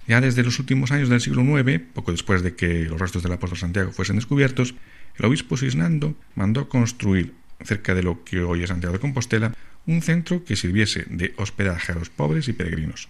Ya 0.07 0.21
desde 0.21 0.45
los 0.45 0.61
últimos 0.61 0.93
años 0.93 1.09
del 1.09 1.21
siglo 1.21 1.43
IX, 1.43 1.83
poco 1.93 2.13
después 2.13 2.43
de 2.43 2.55
que 2.55 2.85
los 2.85 3.01
restos 3.01 3.25
del 3.25 3.33
apóstol 3.33 3.59
Santiago 3.59 3.91
fuesen 3.91 4.17
descubiertos, 4.17 4.77
el 5.17 5.25
obispo 5.25 5.57
Cisnando 5.57 6.15
mandó 6.37 6.69
construir, 6.69 7.35
cerca 7.65 7.95
de 7.95 8.05
lo 8.05 8.23
que 8.23 8.41
hoy 8.41 8.63
es 8.63 8.69
Santiago 8.69 8.93
de 8.93 9.01
Compostela, 9.01 9.53
un 9.87 10.03
centro 10.03 10.45
que 10.45 10.57
sirviese 10.57 11.07
de 11.09 11.35
hospedaje 11.37 11.93
a 11.93 11.95
los 11.95 12.11
pobres 12.11 12.49
y 12.49 12.53
peregrinos. 12.53 13.09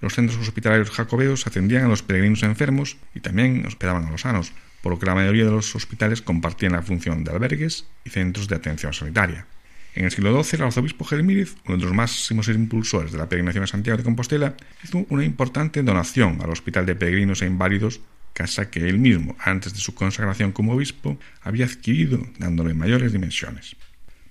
Los 0.00 0.14
centros 0.14 0.38
hospitalarios 0.38 0.90
jacobeos 0.90 1.46
atendían 1.46 1.84
a 1.84 1.88
los 1.88 2.02
peregrinos 2.02 2.42
enfermos 2.42 2.96
y 3.14 3.20
también 3.20 3.66
hospedaban 3.66 4.04
a 4.04 4.10
los 4.10 4.22
sanos, 4.22 4.52
por 4.82 4.92
lo 4.92 4.98
que 4.98 5.06
la 5.06 5.14
mayoría 5.14 5.44
de 5.44 5.50
los 5.50 5.74
hospitales 5.74 6.22
compartían 6.22 6.72
la 6.72 6.82
función 6.82 7.24
de 7.24 7.32
albergues 7.32 7.86
y 8.04 8.10
centros 8.10 8.48
de 8.48 8.56
atención 8.56 8.92
sanitaria. 8.92 9.46
En 9.94 10.04
el 10.04 10.12
siglo 10.12 10.42
XII, 10.42 10.58
el 10.58 10.66
arzobispo 10.66 11.04
Gelmírez, 11.04 11.56
uno 11.66 11.76
de 11.76 11.84
los 11.84 11.94
máximos 11.94 12.46
impulsores 12.48 13.10
de 13.10 13.18
la 13.18 13.28
peregrinación 13.28 13.64
a 13.64 13.66
Santiago 13.66 13.96
de 13.96 14.04
Compostela, 14.04 14.54
hizo 14.84 15.04
una 15.08 15.24
importante 15.24 15.82
donación 15.82 16.38
al 16.40 16.50
Hospital 16.50 16.86
de 16.86 16.94
Peregrinos 16.94 17.42
e 17.42 17.46
Inválidos, 17.46 18.00
casa 18.32 18.70
que 18.70 18.88
él 18.88 19.00
mismo, 19.00 19.36
antes 19.40 19.72
de 19.72 19.80
su 19.80 19.94
consagración 19.94 20.52
como 20.52 20.74
obispo, 20.74 21.18
había 21.42 21.66
adquirido 21.66 22.24
dándole 22.38 22.74
mayores 22.74 23.12
dimensiones. 23.12 23.74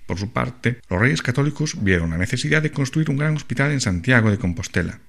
Por 0.08 0.18
su 0.18 0.32
parte, 0.32 0.80
los 0.88 0.98
reyes 0.98 1.20
católicos 1.20 1.76
vieron 1.84 2.08
la 2.08 2.16
necesidad 2.16 2.62
de 2.62 2.72
construir 2.72 3.10
un 3.10 3.18
gran 3.18 3.36
hospital 3.36 3.72
en 3.72 3.82
Santiago 3.82 4.30
de 4.30 4.38
Compostela, 4.38 5.00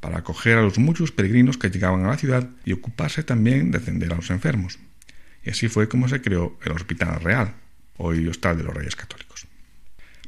para 0.00 0.16
acoger 0.16 0.56
a 0.56 0.62
los 0.62 0.78
muchos 0.78 1.12
peregrinos 1.12 1.58
que 1.58 1.68
llegaban 1.68 2.06
a 2.06 2.08
la 2.08 2.16
ciudad 2.16 2.48
y 2.64 2.72
ocuparse 2.72 3.22
también 3.22 3.70
de 3.70 3.76
atender 3.76 4.10
a 4.14 4.16
los 4.16 4.30
enfermos. 4.30 4.78
Y 5.44 5.50
así 5.50 5.68
fue 5.68 5.90
como 5.90 6.08
se 6.08 6.22
creó 6.22 6.58
el 6.64 6.72
Hospital 6.72 7.20
Real, 7.20 7.52
hoy 7.98 8.26
hostal 8.28 8.56
de 8.56 8.64
los 8.64 8.72
Reyes 8.72 8.96
Católicos. 8.96 9.46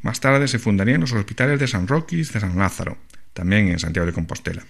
Más 0.02 0.20
tarde 0.20 0.46
se 0.46 0.58
fundarían 0.58 1.00
los 1.00 1.12
hospitales 1.12 1.58
de 1.58 1.66
San 1.66 1.88
Roque 1.88 2.16
y 2.16 2.18
de 2.18 2.24
San 2.26 2.58
Lázaro, 2.58 2.98
también 3.32 3.68
en 3.68 3.78
Santiago 3.78 4.04
de 4.04 4.12
Compostela. 4.12 4.62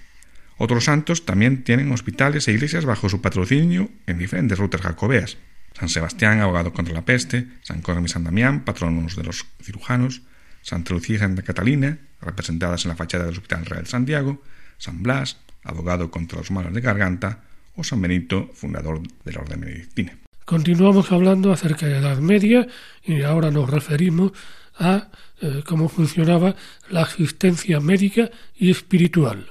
Otros 0.56 0.84
santos 0.84 1.26
también 1.26 1.64
tienen 1.64 1.90
hospitales 1.90 2.46
e 2.46 2.52
iglesias 2.52 2.84
bajo 2.84 3.08
su 3.08 3.20
patrocinio 3.20 3.90
en 4.06 4.18
diferentes 4.18 4.56
rutas 4.56 4.82
jacobeas. 4.82 5.36
San 5.78 5.88
Sebastián, 5.88 6.40
abogado 6.40 6.72
contra 6.72 6.92
la 6.92 7.04
peste, 7.04 7.46
San 7.62 7.82
Cosme 7.82 8.06
y 8.06 8.08
San 8.08 8.24
Damián, 8.24 8.64
patronos 8.64 9.14
de 9.14 9.22
los 9.22 9.46
cirujanos, 9.62 10.22
Santa 10.60 10.92
Lucía 10.92 11.16
y 11.16 11.18
Santa 11.20 11.42
Catalina, 11.42 11.98
representadas 12.20 12.84
en 12.84 12.88
la 12.88 12.96
fachada 12.96 13.26
del 13.26 13.34
Hospital 13.34 13.64
Real 13.64 13.84
de 13.84 13.90
Santiago, 13.90 14.42
San 14.76 15.04
Blas, 15.04 15.36
abogado 15.62 16.10
contra 16.10 16.38
los 16.38 16.50
malos 16.50 16.74
de 16.74 16.80
garganta, 16.80 17.44
o 17.76 17.84
San 17.84 18.02
Benito, 18.02 18.50
fundador 18.54 19.00
de 19.24 19.32
la 19.32 19.40
Orden 19.40 19.60
Benedictina. 19.60 20.18
Continuamos 20.44 21.12
hablando 21.12 21.52
acerca 21.52 21.86
de 21.86 21.92
la 21.92 21.98
Edad 21.98 22.18
Media 22.18 22.66
y 23.04 23.22
ahora 23.22 23.52
nos 23.52 23.70
referimos 23.70 24.32
a 24.80 25.10
eh, 25.40 25.62
cómo 25.64 25.88
funcionaba 25.88 26.56
la 26.90 27.02
asistencia 27.02 27.78
médica 27.78 28.30
y 28.56 28.72
espiritual. 28.72 29.46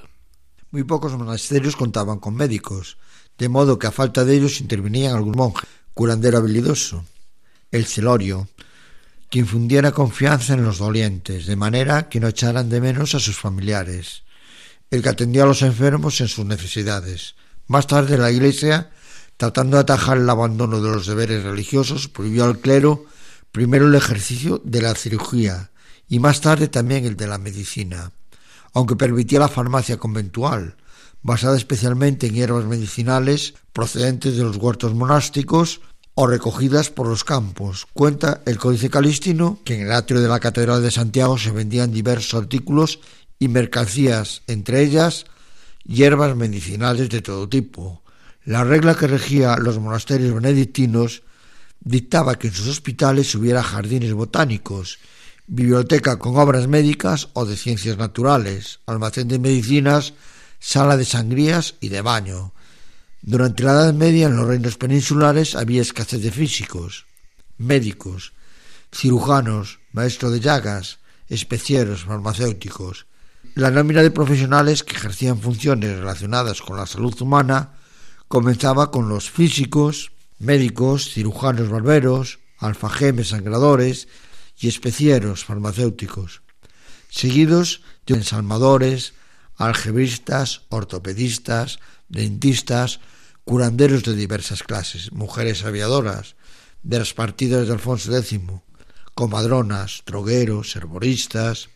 Muy 0.72 0.84
pocos 0.84 1.16
monasterios 1.16 1.74
contaban 1.74 2.18
con 2.18 2.34
médicos, 2.34 2.98
de 3.38 3.48
modo 3.48 3.78
que 3.78 3.86
a 3.86 3.92
falta 3.92 4.26
de 4.26 4.36
ellos 4.36 4.60
intervenían 4.60 5.16
algún 5.16 5.36
monje 5.36 5.66
curandero 5.98 6.38
habilidoso, 6.38 7.04
el 7.72 7.84
celorio, 7.84 8.46
que 9.30 9.40
infundiera 9.40 9.90
confianza 9.90 10.54
en 10.54 10.62
los 10.62 10.78
dolientes, 10.78 11.46
de 11.46 11.56
manera 11.56 12.08
que 12.08 12.20
no 12.20 12.28
echaran 12.28 12.68
de 12.68 12.80
menos 12.80 13.16
a 13.16 13.18
sus 13.18 13.36
familiares, 13.36 14.22
el 14.92 15.02
que 15.02 15.08
atendía 15.08 15.42
a 15.42 15.46
los 15.46 15.62
enfermos 15.62 16.20
en 16.20 16.28
sus 16.28 16.46
necesidades. 16.46 17.34
Más 17.66 17.88
tarde 17.88 18.16
la 18.16 18.30
Iglesia, 18.30 18.90
tratando 19.36 19.76
de 19.76 19.80
atajar 19.80 20.18
el 20.18 20.30
abandono 20.30 20.80
de 20.80 20.88
los 20.88 21.08
deberes 21.08 21.42
religiosos, 21.42 22.06
prohibió 22.06 22.44
al 22.44 22.60
clero 22.60 23.06
primero 23.50 23.88
el 23.88 23.96
ejercicio 23.96 24.62
de 24.64 24.82
la 24.82 24.94
cirugía 24.94 25.72
y 26.08 26.20
más 26.20 26.40
tarde 26.40 26.68
también 26.68 27.06
el 27.06 27.16
de 27.16 27.26
la 27.26 27.38
medicina, 27.38 28.12
aunque 28.72 28.94
permitía 28.94 29.40
la 29.40 29.48
farmacia 29.48 29.96
conventual, 29.96 30.76
basada 31.22 31.56
especialmente 31.56 32.26
en 32.26 32.34
hierbas 32.34 32.64
medicinales 32.64 33.54
procedentes 33.72 34.36
de 34.36 34.44
los 34.44 34.56
huertos 34.56 34.94
monásticos 34.94 35.80
o 36.14 36.26
recogidas 36.26 36.90
por 36.90 37.06
los 37.06 37.24
campos. 37.24 37.86
Cuenta 37.92 38.42
el 38.46 38.58
Códice 38.58 38.90
Calistino 38.90 39.60
que 39.64 39.74
en 39.74 39.82
el 39.82 39.92
atrio 39.92 40.20
de 40.20 40.28
la 40.28 40.40
Catedral 40.40 40.82
de 40.82 40.90
Santiago 40.90 41.38
se 41.38 41.52
vendían 41.52 41.92
diversos 41.92 42.40
artículos 42.40 43.00
y 43.38 43.48
mercancías, 43.48 44.42
entre 44.46 44.82
ellas 44.82 45.26
hierbas 45.84 46.36
medicinales 46.36 47.08
de 47.08 47.22
todo 47.22 47.48
tipo. 47.48 48.02
La 48.44 48.64
regla 48.64 48.94
que 48.94 49.06
regía 49.06 49.56
los 49.56 49.78
monasterios 49.78 50.34
benedictinos 50.34 51.22
dictaba 51.80 52.38
que 52.38 52.48
en 52.48 52.54
sus 52.54 52.68
hospitales 52.68 53.34
hubiera 53.34 53.62
jardines 53.62 54.12
botánicos, 54.12 54.98
biblioteca 55.46 56.18
con 56.18 56.36
obras 56.36 56.66
médicas 56.66 57.28
o 57.32 57.46
de 57.46 57.56
ciencias 57.56 57.96
naturales, 57.96 58.80
almacén 58.86 59.28
de 59.28 59.38
medicinas, 59.38 60.14
sala 60.58 60.96
de 60.96 61.04
sangrías 61.04 61.74
y 61.80 61.88
de 61.88 62.02
baño. 62.02 62.52
Durante 63.22 63.62
la 63.64 63.72
Edad 63.72 63.94
Media 63.94 64.26
en 64.26 64.36
los 64.36 64.46
reinos 64.46 64.76
peninsulares 64.76 65.54
había 65.54 65.82
escasez 65.82 66.22
de 66.22 66.30
físicos, 66.30 67.06
médicos, 67.56 68.32
cirujanos, 68.92 69.80
maestros 69.92 70.32
de 70.32 70.40
llagas, 70.40 70.98
especieros, 71.28 72.04
farmacéuticos. 72.04 73.06
La 73.54 73.70
nómina 73.70 74.02
de 74.02 74.10
profesionales 74.10 74.82
que 74.82 74.96
ejercían 74.96 75.40
funciones 75.40 75.98
relacionadas 75.98 76.62
con 76.62 76.76
la 76.76 76.86
salud 76.86 77.20
humana 77.20 77.74
comenzaba 78.28 78.90
con 78.90 79.08
los 79.08 79.30
físicos, 79.30 80.12
médicos, 80.38 81.12
cirujanos 81.12 81.68
barberos, 81.68 82.38
alfajemes 82.58 83.28
sangradores 83.28 84.08
y 84.58 84.68
especieros 84.68 85.44
farmacéuticos, 85.44 86.42
seguidos 87.08 87.82
de 88.06 88.14
ensalmadores, 88.14 89.14
algebristas, 89.58 90.62
ortopedistas, 90.70 91.78
dentistas, 92.08 93.00
curanderos 93.44 94.04
de 94.04 94.14
diversas 94.14 94.62
clases, 94.62 95.12
mujeres 95.12 95.64
aviadoras, 95.64 96.36
de 96.82 96.98
las 96.98 97.12
partidas 97.12 97.66
de 97.66 97.72
Alfonso 97.72 98.16
X, 98.16 98.40
comadronas, 99.14 100.02
drogueros, 100.06 100.76
herboristas, 100.76 101.68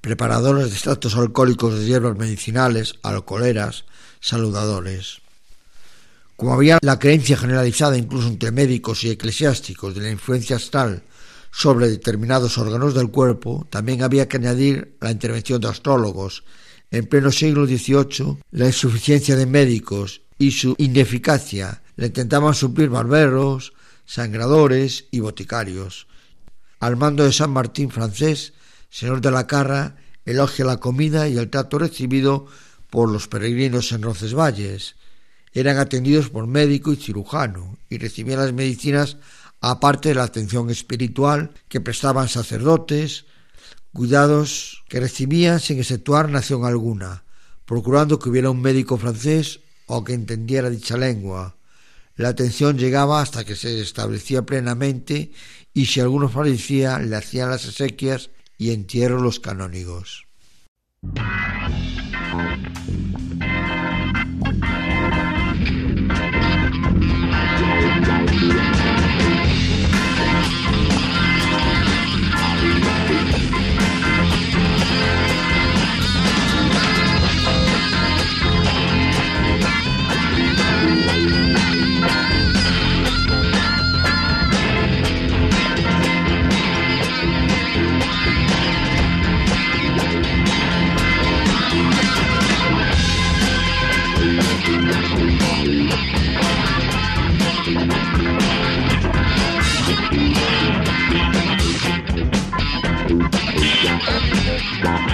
preparadores 0.00 0.68
de 0.68 0.74
extractos 0.74 1.16
alcohólicos 1.16 1.78
de 1.78 1.86
hierbas 1.86 2.16
medicinales, 2.16 2.94
alcoholeras, 3.02 3.84
saludadores. 4.20 5.22
Como 6.36 6.54
había 6.54 6.78
la 6.82 6.98
creencia 6.98 7.36
generalizada 7.36 7.96
incluso 7.96 8.28
entre 8.28 8.50
médicos 8.50 9.02
y 9.04 9.10
eclesiásticos 9.10 9.94
de 9.94 10.02
la 10.02 10.10
influencia 10.10 10.56
astral 10.56 11.02
sobre 11.50 11.88
determinados 11.88 12.58
órganos 12.58 12.94
del 12.94 13.10
cuerpo, 13.10 13.66
también 13.70 14.02
había 14.02 14.28
que 14.28 14.36
añadir 14.36 14.96
la 15.00 15.10
intervención 15.10 15.60
de 15.60 15.68
astrólogos. 15.68 16.44
En 16.94 17.06
pleno 17.06 17.32
siglo 17.32 17.66
XVIII, 17.66 18.38
la 18.52 18.66
insuficiencia 18.66 19.34
de 19.34 19.46
médicos 19.46 20.22
y 20.38 20.52
su 20.52 20.76
ineficacia 20.78 21.82
le 21.96 22.06
intentaban 22.06 22.54
suplir 22.54 22.88
barberos, 22.88 23.72
sangradores 24.06 25.06
y 25.10 25.18
boticarios. 25.18 26.06
Al 26.78 26.96
mando 26.96 27.24
de 27.24 27.32
San 27.32 27.50
Martín 27.50 27.90
francés, 27.90 28.52
señor 28.90 29.20
de 29.20 29.32
la 29.32 29.48
Carra, 29.48 29.96
elogia 30.24 30.64
la 30.64 30.78
comida 30.78 31.26
y 31.26 31.36
el 31.36 31.50
trato 31.50 31.80
recibido 31.80 32.46
por 32.90 33.10
los 33.10 33.26
peregrinos 33.26 33.90
en 33.90 34.02
Roncesvalles. 34.02 34.94
Eran 35.52 35.78
atendidos 35.78 36.30
por 36.30 36.46
médico 36.46 36.92
y 36.92 36.96
cirujano 36.96 37.76
y 37.90 37.98
recibían 37.98 38.38
las 38.38 38.52
medicinas 38.52 39.16
aparte 39.60 40.10
de 40.10 40.14
la 40.14 40.22
atención 40.22 40.70
espiritual 40.70 41.54
que 41.68 41.80
prestaban 41.80 42.28
sacerdotes, 42.28 43.24
cuidados 43.94 44.84
que 44.88 45.00
recibían 45.00 45.60
sin 45.60 45.78
exceptuar 45.78 46.28
nación 46.28 46.66
alguna, 46.66 47.24
procurando 47.64 48.18
que 48.18 48.28
hubiera 48.28 48.50
un 48.50 48.60
médico 48.60 48.98
francés 48.98 49.60
o 49.86 50.04
que 50.04 50.12
entendiera 50.12 50.68
dicha 50.68 50.98
lengua. 50.98 51.56
La 52.16 52.28
atención 52.28 52.76
llegaba 52.76 53.22
hasta 53.22 53.44
que 53.44 53.56
se 53.56 53.80
establecía 53.80 54.42
plenamente 54.42 55.32
y 55.72 55.86
si 55.86 56.00
alguno 56.00 56.28
fallecía 56.28 56.98
le 56.98 57.16
hacían 57.16 57.50
las 57.50 57.64
exequias 57.64 58.30
y 58.58 58.72
entierro 58.72 59.20
los 59.20 59.40
canónigos. 59.40 60.26
Thank. 104.84 105.13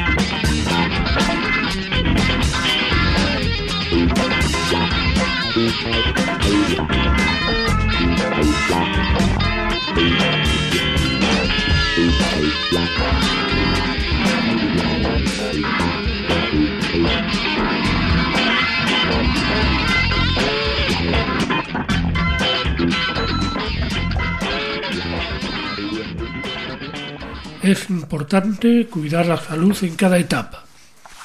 Es 27.63 27.91
importante 27.91 28.87
cuidar 28.87 29.27
la 29.27 29.37
salud 29.37 29.77
en 29.83 29.95
cada 29.95 30.17
etapa. 30.17 30.65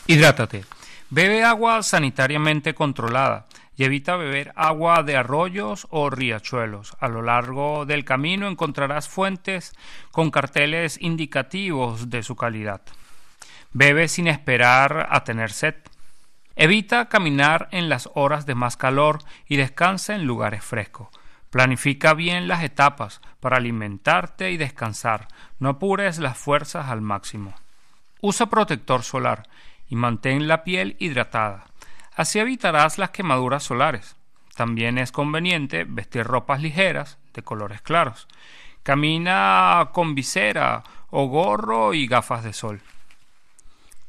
Hidrátate. 0.05 0.65
Bebe 1.09 1.45
agua 1.45 1.81
sanitariamente 1.81 2.73
controlada 2.73 3.45
y 3.77 3.85
evita 3.85 4.17
beber 4.17 4.51
agua 4.57 5.03
de 5.03 5.15
arroyos 5.15 5.87
o 5.91 6.09
riachuelos. 6.09 6.97
A 6.99 7.07
lo 7.07 7.21
largo 7.21 7.85
del 7.85 8.03
camino 8.03 8.49
encontrarás 8.49 9.07
fuentes 9.07 9.73
con 10.11 10.29
carteles 10.29 10.97
indicativos 10.99 12.09
de 12.09 12.21
su 12.21 12.35
calidad. 12.35 12.81
Bebe 13.71 14.09
sin 14.09 14.27
esperar 14.27 15.07
a 15.09 15.23
tener 15.23 15.53
sed. 15.53 15.75
Evita 16.57 17.07
caminar 17.07 17.69
en 17.71 17.87
las 17.87 18.09
horas 18.13 18.45
de 18.45 18.55
más 18.55 18.75
calor 18.75 19.19
y 19.47 19.55
descansa 19.55 20.15
en 20.15 20.25
lugares 20.25 20.65
frescos. 20.65 21.07
Planifica 21.55 22.13
bien 22.13 22.49
las 22.49 22.65
etapas 22.65 23.21
para 23.39 23.55
alimentarte 23.55 24.51
y 24.51 24.57
descansar. 24.57 25.29
No 25.57 25.69
apures 25.69 26.17
las 26.17 26.37
fuerzas 26.37 26.89
al 26.89 26.99
máximo. 26.99 27.53
Usa 28.19 28.47
protector 28.47 29.03
solar 29.03 29.47
y 29.87 29.95
mantén 29.95 30.49
la 30.49 30.65
piel 30.65 30.97
hidratada. 30.99 31.63
Así 32.13 32.39
evitarás 32.39 32.97
las 32.97 33.11
quemaduras 33.11 33.63
solares. 33.63 34.17
También 34.57 34.97
es 34.97 35.13
conveniente 35.13 35.85
vestir 35.85 36.25
ropas 36.25 36.61
ligeras 36.61 37.19
de 37.33 37.41
colores 37.41 37.81
claros. 37.81 38.27
Camina 38.83 39.91
con 39.93 40.13
visera 40.13 40.83
o 41.09 41.27
gorro 41.27 41.93
y 41.93 42.05
gafas 42.05 42.43
de 42.43 42.51
sol. 42.51 42.81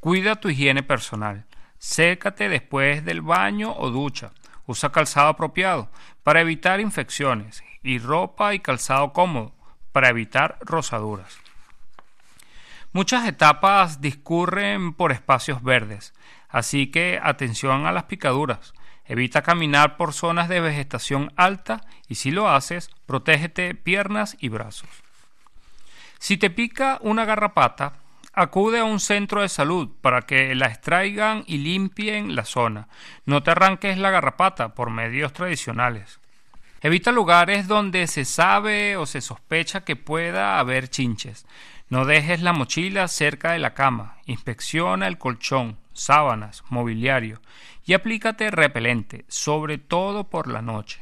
Cuida 0.00 0.34
tu 0.34 0.48
higiene 0.48 0.82
personal. 0.82 1.44
Sécate 1.78 2.48
después 2.48 3.04
del 3.04 3.22
baño 3.22 3.72
o 3.72 3.90
ducha. 3.90 4.32
Usa 4.66 4.90
calzado 4.90 5.28
apropiado 5.28 5.88
para 6.22 6.40
evitar 6.40 6.80
infecciones 6.80 7.62
y 7.82 7.98
ropa 7.98 8.54
y 8.54 8.60
calzado 8.60 9.12
cómodo 9.12 9.52
para 9.92 10.08
evitar 10.08 10.58
rosaduras. 10.60 11.38
Muchas 12.92 13.28
etapas 13.28 14.00
discurren 14.00 14.94
por 14.94 15.12
espacios 15.12 15.62
verdes, 15.62 16.14
así 16.48 16.90
que 16.90 17.20
atención 17.22 17.86
a 17.86 17.92
las 17.92 18.04
picaduras. 18.04 18.74
Evita 19.04 19.42
caminar 19.42 19.96
por 19.96 20.12
zonas 20.12 20.48
de 20.48 20.60
vegetación 20.60 21.32
alta 21.36 21.82
y 22.08 22.16
si 22.16 22.30
lo 22.30 22.48
haces, 22.48 22.90
protégete 23.06 23.74
piernas 23.74 24.36
y 24.40 24.48
brazos. 24.48 24.88
Si 26.18 26.38
te 26.38 26.50
pica 26.50 26.98
una 27.02 27.24
garrapata, 27.24 28.00
acude 28.36 28.78
a 28.78 28.84
un 28.84 29.00
centro 29.00 29.40
de 29.40 29.48
salud 29.48 29.88
para 30.02 30.22
que 30.22 30.54
la 30.54 30.66
extraigan 30.66 31.42
y 31.46 31.58
limpien 31.58 32.36
la 32.36 32.44
zona. 32.44 32.86
No 33.24 33.42
te 33.42 33.50
arranques 33.50 33.96
la 33.96 34.10
garrapata 34.10 34.74
por 34.74 34.90
medios 34.90 35.32
tradicionales. 35.32 36.20
Evita 36.82 37.10
lugares 37.10 37.66
donde 37.66 38.06
se 38.06 38.26
sabe 38.26 38.96
o 38.98 39.06
se 39.06 39.22
sospecha 39.22 39.84
que 39.84 39.96
pueda 39.96 40.58
haber 40.58 40.88
chinches. 40.88 41.46
No 41.88 42.04
dejes 42.04 42.42
la 42.42 42.52
mochila 42.52 43.08
cerca 43.08 43.52
de 43.52 43.58
la 43.58 43.72
cama. 43.72 44.18
Inspecciona 44.26 45.08
el 45.08 45.16
colchón, 45.16 45.78
sábanas, 45.94 46.62
mobiliario 46.68 47.40
y 47.86 47.94
aplícate 47.94 48.50
repelente, 48.50 49.24
sobre 49.28 49.78
todo 49.78 50.24
por 50.24 50.46
la 50.46 50.60
noche. 50.60 51.00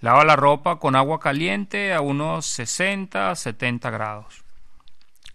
Lava 0.00 0.24
la 0.24 0.36
ropa 0.36 0.78
con 0.78 0.94
agua 0.94 1.18
caliente 1.18 1.92
a 1.92 2.00
unos 2.00 2.46
60-70 2.58 3.90
grados. 3.90 4.45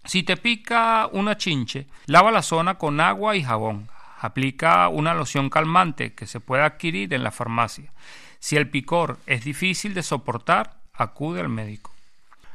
Si 0.04 0.22
te 0.22 0.36
pica 0.36 1.08
una 1.12 1.36
chinche, 1.36 1.86
lava 2.06 2.30
la 2.30 2.42
zona 2.42 2.74
con 2.74 3.00
agua 3.00 3.36
y 3.36 3.42
jabón. 3.42 3.88
Aplica 4.20 4.88
una 4.88 5.14
loción 5.14 5.50
calmante 5.50 6.14
que 6.14 6.26
se 6.26 6.40
puede 6.40 6.62
adquirir 6.62 7.12
en 7.14 7.22
la 7.22 7.30
farmacia. 7.30 7.92
Si 8.38 8.56
el 8.56 8.68
picor 8.68 9.18
es 9.26 9.44
difícil 9.44 9.94
de 9.94 10.02
soportar, 10.02 10.74
acude 10.94 11.40
al 11.40 11.48
médico. 11.48 11.92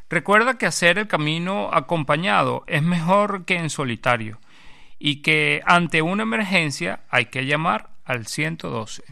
Recuerda 0.10 0.58
que 0.58 0.66
hacer 0.66 0.98
el 0.98 1.08
camino 1.08 1.70
acompañado 1.74 2.64
es 2.68 2.84
mejor 2.84 3.46
que 3.46 3.56
en 3.56 3.70
solitario 3.70 4.40
y 5.00 5.22
que 5.22 5.62
ante 5.66 6.02
una 6.02 6.24
emergencia 6.24 7.02
hay 7.10 7.26
que 7.26 7.46
llamar 7.46 7.90
al 8.06 8.26
112. 8.28 9.04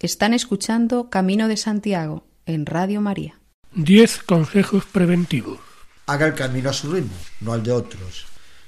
Están 0.00 0.34
escuchando 0.34 1.08
Camino 1.08 1.48
de 1.48 1.56
Santiago 1.56 2.26
en 2.46 2.66
Radio 2.66 3.00
María. 3.00 3.40
Diez 3.72 4.18
consejos 4.22 4.84
preventivos. 4.84 5.60
Haga 6.06 6.26
el 6.26 6.34
camino 6.34 6.70
a 6.70 6.72
su 6.72 6.92
ritmo, 6.92 7.16
no 7.40 7.52
al 7.52 7.62
de 7.62 7.72
otros. 7.72 8.26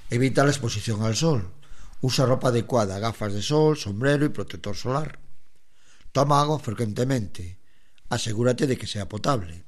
Evita 0.08 0.44
la 0.44 0.50
exposición 0.50 1.02
al 1.02 1.16
sol. 1.16 1.50
Usa 2.00 2.26
ropa 2.26 2.48
adecuada, 2.48 3.00
gafas 3.00 3.34
de 3.34 3.42
sol, 3.42 3.76
sombrero 3.76 4.24
y 4.24 4.30
protector 4.30 4.76
solar. 4.76 5.18
Toma 6.12 6.40
agua 6.40 6.60
frecuentemente. 6.60 7.58
Asegúrate 8.08 8.66
de 8.66 8.78
que 8.78 8.86
sea 8.86 9.08
potable. 9.08 9.64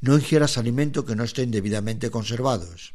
No 0.00 0.16
ingieras 0.16 0.58
alimentos 0.58 1.04
que 1.04 1.14
no 1.14 1.22
estén 1.22 1.52
debidamente 1.52 2.10
conservados. 2.10 2.94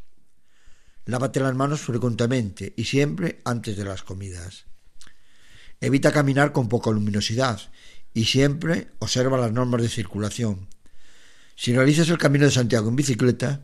Lávate 1.06 1.40
las 1.40 1.54
manos 1.54 1.80
frecuentemente 1.80 2.74
y 2.76 2.84
siempre 2.84 3.40
antes 3.44 3.78
de 3.78 3.84
las 3.84 4.02
comidas. 4.02 4.66
Evita 5.80 6.12
caminar 6.12 6.52
con 6.52 6.68
poca 6.68 6.90
luminosidad 6.90 7.60
y 8.14 8.24
siempre 8.24 8.88
observa 8.98 9.38
las 9.38 9.52
normas 9.52 9.82
de 9.82 9.88
circulación. 9.88 10.66
Si 11.54 11.74
realizas 11.74 12.08
el 12.08 12.18
Camino 12.18 12.46
de 12.46 12.50
Santiago 12.50 12.88
en 12.88 12.96
bicicleta, 12.96 13.62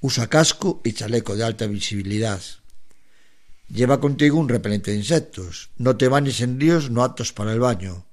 usa 0.00 0.28
casco 0.28 0.80
y 0.84 0.92
chaleco 0.92 1.36
de 1.36 1.44
alta 1.44 1.66
visibilidad. 1.66 2.40
Lleva 3.68 4.00
contigo 4.00 4.38
un 4.38 4.48
repelente 4.48 4.90
de 4.90 4.98
insectos. 4.98 5.70
No 5.76 5.96
te 5.96 6.08
bañes 6.08 6.40
en 6.40 6.58
ríos 6.58 6.90
no 6.90 7.04
aptos 7.04 7.32
para 7.32 7.52
el 7.52 7.60
baño. 7.60 8.04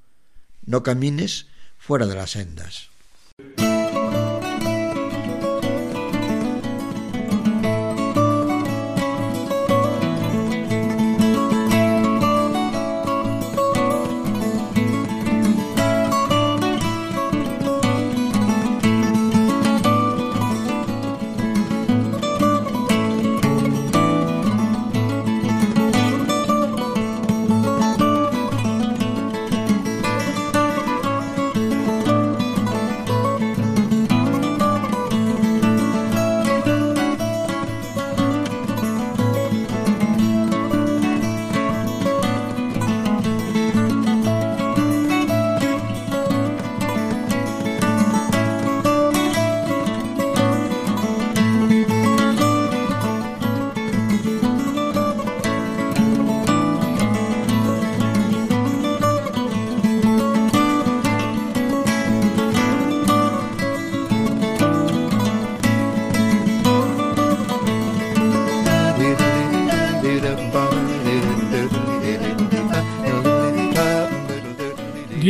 No 0.66 0.84
camines 0.84 1.48
fuera 1.78 2.06
de 2.06 2.16
las 2.16 2.32
sendas. 2.32 2.90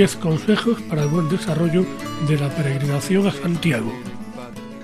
Diez 0.08 0.16
consejos 0.16 0.82
para 0.84 1.04
el 1.04 1.10
buen 1.10 1.28
desarrollo 1.28 1.86
de 2.30 2.40
la 2.40 2.48
peregrinación 2.48 3.28
a 3.28 3.32
Santiago. 3.34 3.94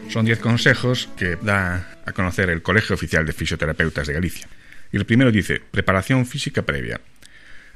Son 0.10 0.26
diez 0.26 0.40
consejos 0.40 1.08
que 1.16 1.38
da 1.38 1.96
a 2.06 2.12
conocer 2.12 2.50
el 2.50 2.62
Colegio 2.62 2.96
Oficial 2.96 3.26
de 3.26 3.32
Fisioterapeutas 3.32 4.06
de 4.06 4.16
Galicia. 4.16 4.50
Y 4.92 4.98
el 4.98 5.06
primero 5.06 5.32
dice, 5.32 5.62
preparación 5.72 6.26
física 6.26 6.64
previa. 6.64 7.00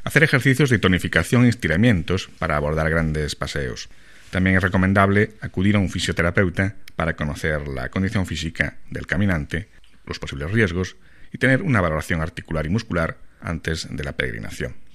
Hacer 0.04 0.24
ejercicios 0.24 0.70
de 0.70 0.78
tonificación 0.78 1.46
y 1.46 1.48
estiramientos 1.48 2.30
para 2.38 2.58
abordar 2.58 2.90
grandes 2.90 3.38
paseos. 3.38 3.88
También 4.30 4.58
es 4.58 4.62
recomendable 4.62 5.32
acudir 5.40 5.78
a 5.78 5.80
un 5.80 5.90
fisioterapeuta 5.90 6.76
para 6.98 7.16
conocer 7.16 7.66
la 7.70 7.88
condición 7.88 8.26
física 8.26 8.76
del 8.90 9.08
caminante, 9.08 9.70
los 10.06 10.20
posibles 10.20 10.52
riesgos 10.52 10.98
y 11.32 11.38
tener 11.38 11.62
una 11.62 11.80
valoración 11.80 12.20
articular 12.20 12.66
y 12.66 12.70
muscular 12.70 13.16
antes 13.40 13.88
de 13.90 14.04
la 14.04 14.18
peregrinación. 14.18 14.87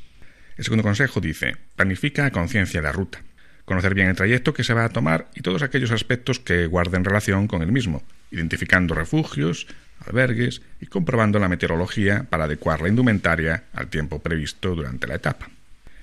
El 0.56 0.64
segundo 0.64 0.82
consejo 0.82 1.20
dice, 1.20 1.56
planifica 1.76 2.26
a 2.26 2.30
conciencia 2.30 2.82
la 2.82 2.92
ruta, 2.92 3.22
conocer 3.64 3.94
bien 3.94 4.08
el 4.08 4.16
trayecto 4.16 4.52
que 4.52 4.64
se 4.64 4.74
va 4.74 4.84
a 4.84 4.90
tomar 4.90 5.28
y 5.34 5.40
todos 5.40 5.62
aquellos 5.62 5.90
aspectos 5.90 6.40
que 6.40 6.66
guarden 6.66 7.04
relación 7.04 7.48
con 7.48 7.62
el 7.62 7.72
mismo, 7.72 8.02
identificando 8.30 8.94
refugios, 8.94 9.66
albergues 10.06 10.62
y 10.80 10.86
comprobando 10.86 11.38
la 11.38 11.48
meteorología 11.48 12.26
para 12.28 12.44
adecuar 12.44 12.82
la 12.82 12.88
indumentaria 12.88 13.64
al 13.72 13.88
tiempo 13.88 14.20
previsto 14.20 14.74
durante 14.74 15.06
la 15.06 15.14
etapa. 15.14 15.48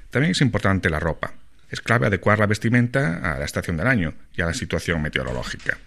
También 0.09 0.31
es 0.31 0.41
importante 0.41 0.89
la 0.89 0.99
ropa. 0.99 1.33
Es 1.69 1.81
clave 1.81 2.07
adecuar 2.07 2.39
la 2.39 2.47
vestimenta 2.47 3.33
a 3.35 3.37
la 3.37 3.45
estación 3.45 3.77
del 3.77 3.87
año 3.87 4.13
y 4.35 4.41
a 4.41 4.47
la 4.47 4.53
situación 4.53 5.01
meteorológica. 5.01 5.77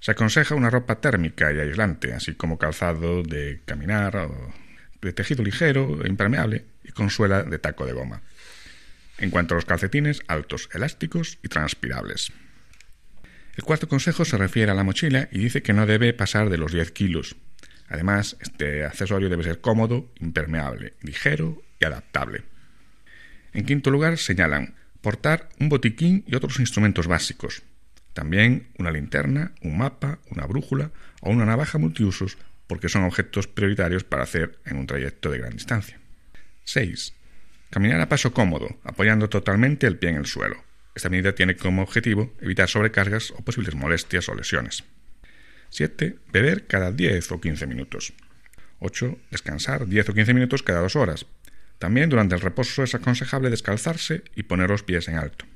Se 0.00 0.12
aconseja 0.12 0.54
una 0.54 0.70
ropa 0.70 0.96
térmica 0.96 1.52
y 1.52 1.58
aislante, 1.58 2.12
así 2.12 2.34
como 2.34 2.58
calzado 2.58 3.22
de 3.22 3.60
caminar 3.64 4.16
o 4.16 4.52
de 5.00 5.12
tejido 5.12 5.44
ligero 5.44 6.04
e 6.04 6.08
impermeable 6.08 6.64
y 6.88 6.92
con 6.92 7.10
suela 7.10 7.42
de 7.44 7.58
taco 7.58 7.86
de 7.86 7.92
goma. 7.92 8.22
En 9.18 9.30
cuanto 9.30 9.54
a 9.54 9.56
los 9.56 9.64
calcetines, 9.64 10.22
altos, 10.26 10.68
elásticos 10.72 11.38
y 11.42 11.48
transpirables. 11.48 12.32
El 13.56 13.64
cuarto 13.64 13.88
consejo 13.88 14.24
se 14.24 14.38
refiere 14.38 14.70
a 14.70 14.74
la 14.74 14.84
mochila 14.84 15.28
y 15.30 15.40
dice 15.40 15.62
que 15.62 15.72
no 15.72 15.86
debe 15.86 16.14
pasar 16.14 16.48
de 16.48 16.58
los 16.58 16.72
10 16.72 16.92
kilos. 16.92 17.36
Además, 17.88 18.36
este 18.40 18.84
accesorio 18.84 19.28
debe 19.28 19.42
ser 19.42 19.60
cómodo, 19.60 20.12
impermeable, 20.20 20.94
ligero 21.02 21.62
y 21.80 21.84
adaptable. 21.84 22.44
En 23.52 23.64
quinto 23.64 23.90
lugar, 23.90 24.18
señalan 24.18 24.76
portar 25.00 25.48
un 25.58 25.68
botiquín 25.68 26.24
y 26.26 26.36
otros 26.36 26.60
instrumentos 26.60 27.06
básicos. 27.06 27.62
También 28.12 28.68
una 28.78 28.90
linterna, 28.90 29.52
un 29.62 29.78
mapa, 29.78 30.18
una 30.30 30.46
brújula 30.46 30.92
o 31.20 31.30
una 31.30 31.46
navaja 31.46 31.78
multiusos 31.78 32.38
porque 32.66 32.88
son 32.88 33.04
objetos 33.04 33.48
prioritarios 33.48 34.04
para 34.04 34.22
hacer 34.22 34.58
en 34.66 34.76
un 34.76 34.86
trayecto 34.86 35.30
de 35.30 35.38
gran 35.38 35.54
distancia. 35.54 35.98
6. 36.68 37.14
Caminar 37.70 37.98
a 38.02 38.10
paso 38.10 38.34
cómodo, 38.34 38.68
apoyando 38.84 39.30
totalmente 39.30 39.86
el 39.86 39.96
pie 39.96 40.10
en 40.10 40.16
el 40.16 40.26
suelo. 40.26 40.62
Esta 40.94 41.08
medida 41.08 41.34
tiene 41.34 41.56
como 41.56 41.80
objetivo 41.80 42.34
evitar 42.42 42.68
sobrecargas 42.68 43.30
o 43.30 43.42
posibles 43.42 43.74
molestias 43.74 44.28
o 44.28 44.34
lesiones. 44.34 44.84
7. 45.70 46.18
Beber 46.30 46.66
cada 46.66 46.92
10 46.92 47.32
o 47.32 47.40
15 47.40 47.66
minutos. 47.66 48.12
8. 48.80 49.16
Descansar 49.30 49.86
10 49.86 50.10
o 50.10 50.12
15 50.12 50.34
minutos 50.34 50.62
cada 50.62 50.80
2 50.80 50.96
horas. 50.96 51.24
También 51.78 52.10
durante 52.10 52.34
el 52.34 52.42
reposo 52.42 52.82
es 52.82 52.94
aconsejable 52.94 53.48
descalzarse 53.48 54.24
y 54.36 54.42
poner 54.42 54.68
los 54.68 54.82
pies 54.82 55.08
en 55.08 55.16
alto. 55.16 55.46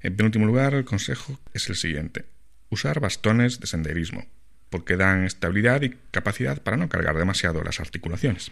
En 0.00 0.16
penúltimo 0.16 0.44
lugar, 0.44 0.74
el 0.74 0.84
consejo 0.84 1.38
es 1.54 1.68
el 1.68 1.76
siguiente. 1.76 2.24
Usar 2.68 2.98
bastones 2.98 3.60
de 3.60 3.68
senderismo, 3.68 4.26
porque 4.70 4.96
dan 4.96 5.22
estabilidad 5.22 5.82
y 5.82 5.90
capacidad 6.10 6.60
para 6.60 6.76
no 6.76 6.88
cargar 6.88 7.16
demasiado 7.16 7.62
las 7.62 7.78
articulaciones. 7.78 8.50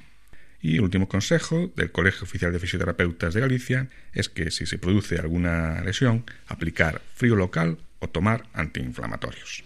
Y 0.61 0.77
el 0.77 0.83
último 0.83 1.09
consejo 1.09 1.73
del 1.77 1.93
Colegio 1.93 2.25
Oficial 2.25 2.53
de 2.53 2.59
Fisioterapeutas 2.59 3.35
de 3.35 3.41
Galicia 3.41 3.89
es 4.13 4.29
que 4.29 4.51
si 4.51 4.67
se 4.67 4.79
produce 4.79 5.19
alguna 5.19 5.81
lesión, 5.83 6.25
aplicar 6.47 7.03
frío 7.15 7.37
local 7.37 7.79
o 8.01 8.09
tomar 8.09 8.47
antiinflamatorios. 8.53 9.65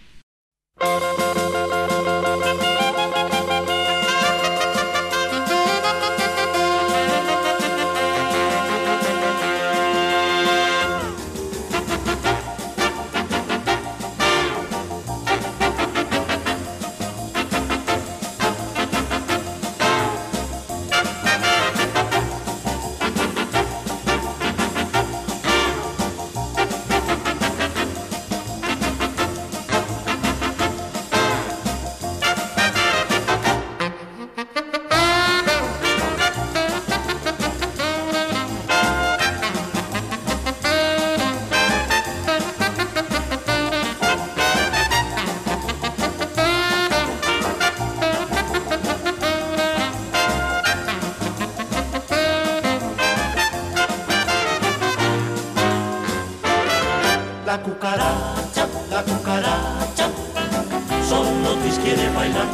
Quiere 61.82 62.10
bailar, 62.10 62.46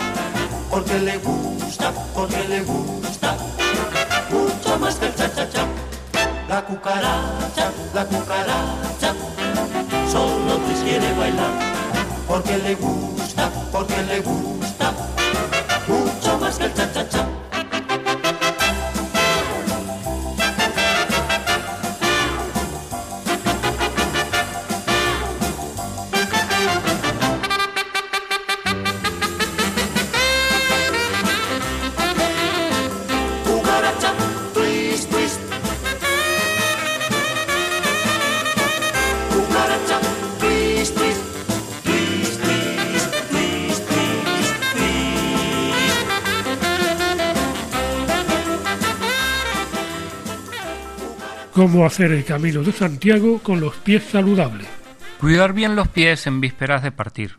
porque 0.70 0.98
le 0.98 1.18
gusta, 1.18 1.92
porque 2.14 2.44
le 2.48 2.62
gusta, 2.62 3.36
mucho 4.30 4.78
más 4.78 4.94
que 4.96 5.06
el 5.06 5.14
cha-cha-cha. 5.14 5.66
La 6.48 6.64
cucaracha, 6.64 7.72
la 7.94 8.04
cucaracha, 8.04 9.14
solo 10.10 10.58
Luis 10.66 10.80
quiere 10.84 11.12
bailar, 11.14 11.50
porque 12.28 12.58
le 12.58 12.74
gusta, 12.76 13.50
porque 13.72 14.02
le 14.02 14.20
gusta, 14.20 14.45
Cómo 51.56 51.86
hacer 51.86 52.12
el 52.12 52.22
camino 52.22 52.62
de 52.62 52.70
Santiago 52.70 53.38
con 53.38 53.60
los 53.60 53.76
pies 53.76 54.04
saludables. 54.04 54.68
Cuidar 55.18 55.54
bien 55.54 55.74
los 55.74 55.88
pies 55.88 56.26
en 56.26 56.38
vísperas 56.38 56.82
de 56.82 56.92
partir. 56.92 57.38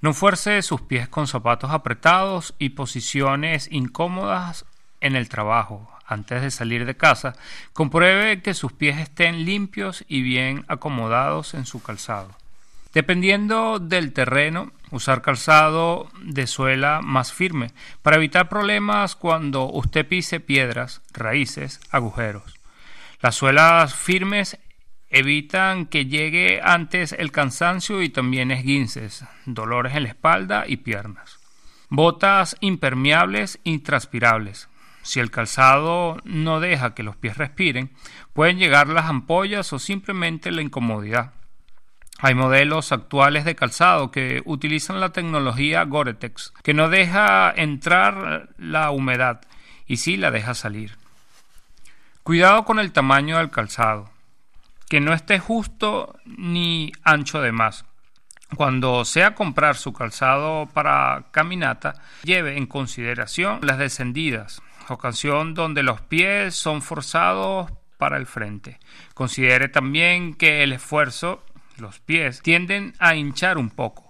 No 0.00 0.14
fuerce 0.14 0.62
sus 0.62 0.82
pies 0.82 1.08
con 1.08 1.26
zapatos 1.26 1.72
apretados 1.72 2.54
y 2.60 2.68
posiciones 2.68 3.66
incómodas 3.72 4.66
en 5.00 5.16
el 5.16 5.28
trabajo. 5.28 5.90
Antes 6.06 6.42
de 6.42 6.52
salir 6.52 6.86
de 6.86 6.96
casa, 6.96 7.34
compruebe 7.72 8.40
que 8.40 8.54
sus 8.54 8.72
pies 8.72 8.98
estén 8.98 9.44
limpios 9.44 10.04
y 10.06 10.22
bien 10.22 10.64
acomodados 10.68 11.54
en 11.54 11.66
su 11.66 11.82
calzado. 11.82 12.30
Dependiendo 12.94 13.80
del 13.80 14.12
terreno, 14.12 14.70
usar 14.92 15.22
calzado 15.22 16.08
de 16.22 16.46
suela 16.46 17.00
más 17.02 17.32
firme 17.32 17.72
para 18.02 18.14
evitar 18.14 18.48
problemas 18.48 19.16
cuando 19.16 19.68
usted 19.68 20.06
pise 20.06 20.38
piedras, 20.38 21.00
raíces, 21.12 21.80
agujeros. 21.90 22.59
Las 23.22 23.34
suelas 23.34 23.94
firmes 23.94 24.58
evitan 25.10 25.84
que 25.84 26.06
llegue 26.06 26.60
antes 26.62 27.12
el 27.12 27.32
cansancio 27.32 28.00
y 28.00 28.08
también 28.08 28.50
esguinces, 28.50 29.26
dolores 29.44 29.94
en 29.94 30.04
la 30.04 30.08
espalda 30.08 30.64
y 30.66 30.78
piernas. 30.78 31.38
Botas 31.90 32.56
impermeables 32.60 33.58
y 33.62 33.80
transpirables. 33.80 34.70
Si 35.02 35.20
el 35.20 35.30
calzado 35.30 36.16
no 36.24 36.60
deja 36.60 36.94
que 36.94 37.02
los 37.02 37.16
pies 37.16 37.36
respiren, 37.36 37.90
pueden 38.32 38.58
llegar 38.58 38.88
las 38.88 39.04
ampollas 39.06 39.70
o 39.74 39.78
simplemente 39.78 40.50
la 40.50 40.62
incomodidad. 40.62 41.34
Hay 42.20 42.34
modelos 42.34 42.90
actuales 42.90 43.44
de 43.44 43.54
calzado 43.54 44.10
que 44.10 44.40
utilizan 44.46 44.98
la 44.98 45.12
tecnología 45.12 45.84
Gore-Tex, 45.84 46.54
que 46.62 46.72
no 46.72 46.88
deja 46.88 47.52
entrar 47.54 48.48
la 48.56 48.90
humedad 48.90 49.42
y 49.86 49.98
sí 49.98 50.16
la 50.16 50.30
deja 50.30 50.54
salir. 50.54 50.99
Cuidado 52.30 52.64
con 52.64 52.78
el 52.78 52.92
tamaño 52.92 53.38
del 53.38 53.50
calzado, 53.50 54.08
que 54.88 55.00
no 55.00 55.12
esté 55.12 55.40
justo 55.40 56.14
ni 56.24 56.92
ancho 57.02 57.40
de 57.40 57.50
más. 57.50 57.84
Cuando 58.54 59.04
sea 59.04 59.34
comprar 59.34 59.74
su 59.74 59.92
calzado 59.92 60.68
para 60.72 61.24
caminata, 61.32 61.96
lleve 62.22 62.56
en 62.56 62.68
consideración 62.68 63.58
las 63.62 63.78
descendidas, 63.78 64.62
ocasión 64.88 65.54
donde 65.54 65.82
los 65.82 66.02
pies 66.02 66.54
son 66.54 66.82
forzados 66.82 67.68
para 67.98 68.16
el 68.16 68.26
frente. 68.26 68.78
Considere 69.12 69.68
también 69.68 70.34
que 70.34 70.62
el 70.62 70.72
esfuerzo, 70.72 71.44
los 71.78 71.98
pies, 71.98 72.42
tienden 72.42 72.94
a 73.00 73.16
hinchar 73.16 73.58
un 73.58 73.70
poco, 73.70 74.08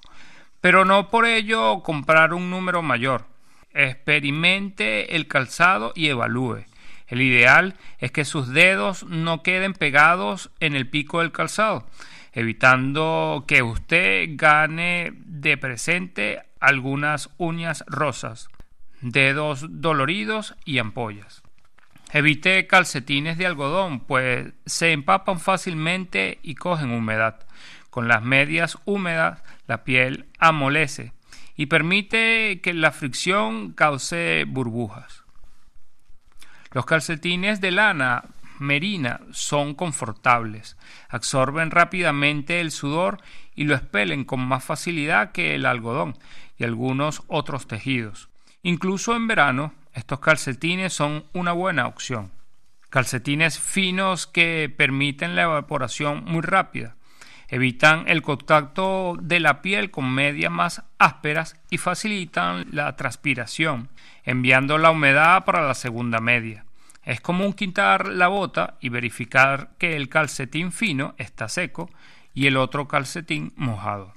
pero 0.60 0.84
no 0.84 1.08
por 1.08 1.24
ello 1.24 1.82
comprar 1.82 2.34
un 2.34 2.50
número 2.50 2.82
mayor. 2.82 3.24
Experimente 3.72 5.16
el 5.16 5.26
calzado 5.26 5.92
y 5.94 6.08
evalúe. 6.08 6.66
El 7.10 7.22
ideal 7.22 7.74
es 7.98 8.12
que 8.12 8.24
sus 8.24 8.48
dedos 8.48 9.04
no 9.04 9.42
queden 9.42 9.74
pegados 9.74 10.50
en 10.60 10.76
el 10.76 10.88
pico 10.88 11.20
del 11.20 11.32
calzado, 11.32 11.88
evitando 12.32 13.44
que 13.48 13.62
usted 13.62 14.28
gane 14.34 15.12
de 15.16 15.56
presente 15.56 16.42
algunas 16.60 17.28
uñas 17.36 17.84
rosas, 17.88 18.48
dedos 19.00 19.66
doloridos 19.68 20.54
y 20.64 20.78
ampollas. 20.78 21.42
Evite 22.12 22.68
calcetines 22.68 23.38
de 23.38 23.46
algodón, 23.46 24.00
pues 24.00 24.52
se 24.64 24.92
empapan 24.92 25.40
fácilmente 25.40 26.38
y 26.42 26.54
cogen 26.54 26.92
humedad. 26.92 27.40
Con 27.90 28.06
las 28.06 28.22
medias 28.22 28.78
húmedas, 28.84 29.42
la 29.66 29.82
piel 29.82 30.26
amolece 30.38 31.12
y 31.56 31.66
permite 31.66 32.60
que 32.62 32.72
la 32.72 32.92
fricción 32.92 33.72
cause 33.72 34.44
burbujas. 34.46 35.19
Los 36.72 36.86
calcetines 36.86 37.60
de 37.60 37.72
lana 37.72 38.24
merina 38.60 39.20
son 39.32 39.74
confortables, 39.74 40.76
absorben 41.08 41.70
rápidamente 41.70 42.60
el 42.60 42.70
sudor 42.70 43.18
y 43.54 43.64
lo 43.64 43.74
expelen 43.74 44.24
con 44.24 44.40
más 44.40 44.62
facilidad 44.62 45.32
que 45.32 45.54
el 45.54 45.66
algodón 45.66 46.16
y 46.58 46.64
algunos 46.64 47.22
otros 47.26 47.66
tejidos. 47.66 48.28
Incluso 48.62 49.16
en 49.16 49.26
verano, 49.26 49.74
estos 49.94 50.20
calcetines 50.20 50.92
son 50.92 51.24
una 51.32 51.52
buena 51.52 51.86
opción. 51.86 52.30
Calcetines 52.90 53.58
finos 53.58 54.26
que 54.26 54.72
permiten 54.76 55.34
la 55.34 55.42
evaporación 55.42 56.24
muy 56.24 56.42
rápida. 56.42 56.96
Evitan 57.52 58.04
el 58.06 58.22
contacto 58.22 59.16
de 59.20 59.40
la 59.40 59.60
piel 59.60 59.90
con 59.90 60.08
medias 60.08 60.52
más 60.52 60.84
ásperas 60.98 61.56
y 61.68 61.78
facilitan 61.78 62.66
la 62.70 62.94
transpiración, 62.94 63.88
enviando 64.22 64.78
la 64.78 64.92
humedad 64.92 65.44
para 65.44 65.66
la 65.66 65.74
segunda 65.74 66.20
media. 66.20 66.64
Es 67.02 67.20
común 67.20 67.52
quitar 67.52 68.06
la 68.06 68.28
bota 68.28 68.76
y 68.80 68.88
verificar 68.88 69.70
que 69.78 69.96
el 69.96 70.08
calcetín 70.08 70.70
fino 70.70 71.14
está 71.18 71.48
seco 71.48 71.90
y 72.34 72.46
el 72.46 72.56
otro 72.56 72.86
calcetín 72.86 73.52
mojado. 73.56 74.14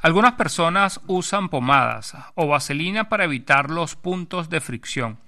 Algunas 0.00 0.32
personas 0.32 1.00
usan 1.06 1.48
pomadas 1.48 2.16
o 2.34 2.48
vaselina 2.48 3.08
para 3.08 3.24
evitar 3.24 3.70
los 3.70 3.94
puntos 3.94 4.50
de 4.50 4.60
fricción, 4.60 5.18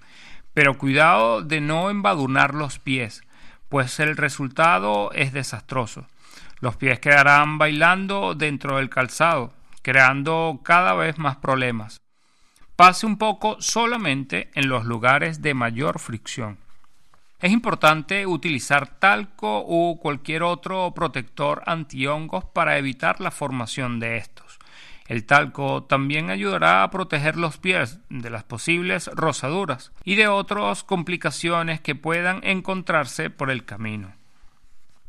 pero 0.54 0.76
cuidado 0.76 1.42
de 1.42 1.60
no 1.60 1.88
embadurnar 1.88 2.54
los 2.54 2.80
pies, 2.80 3.22
pues 3.68 4.00
el 4.00 4.16
resultado 4.16 5.12
es 5.12 5.32
desastroso. 5.32 6.06
Los 6.60 6.76
pies 6.76 6.98
quedarán 6.98 7.58
bailando 7.58 8.34
dentro 8.34 8.76
del 8.76 8.90
calzado, 8.90 9.52
creando 9.82 10.60
cada 10.64 10.94
vez 10.94 11.18
más 11.18 11.36
problemas. 11.36 12.00
Pase 12.74 13.06
un 13.06 13.18
poco 13.18 13.56
solamente 13.60 14.50
en 14.54 14.68
los 14.68 14.84
lugares 14.84 15.42
de 15.42 15.54
mayor 15.54 15.98
fricción. 15.98 16.58
Es 17.40 17.52
importante 17.52 18.26
utilizar 18.26 18.98
talco 18.98 19.58
o 19.58 19.98
cualquier 20.00 20.42
otro 20.42 20.92
protector 20.92 21.62
antihongos 21.66 22.44
para 22.44 22.78
evitar 22.78 23.20
la 23.20 23.30
formación 23.30 24.00
de 24.00 24.16
estos. 24.16 24.58
El 25.06 25.24
talco 25.24 25.84
también 25.84 26.30
ayudará 26.30 26.82
a 26.82 26.90
proteger 26.90 27.36
los 27.36 27.56
pies 27.56 28.00
de 28.10 28.28
las 28.28 28.42
posibles 28.44 29.08
rosaduras 29.14 29.92
y 30.04 30.16
de 30.16 30.26
otras 30.26 30.82
complicaciones 30.82 31.80
que 31.80 31.94
puedan 31.94 32.40
encontrarse 32.42 33.30
por 33.30 33.50
el 33.50 33.64
camino. 33.64 34.17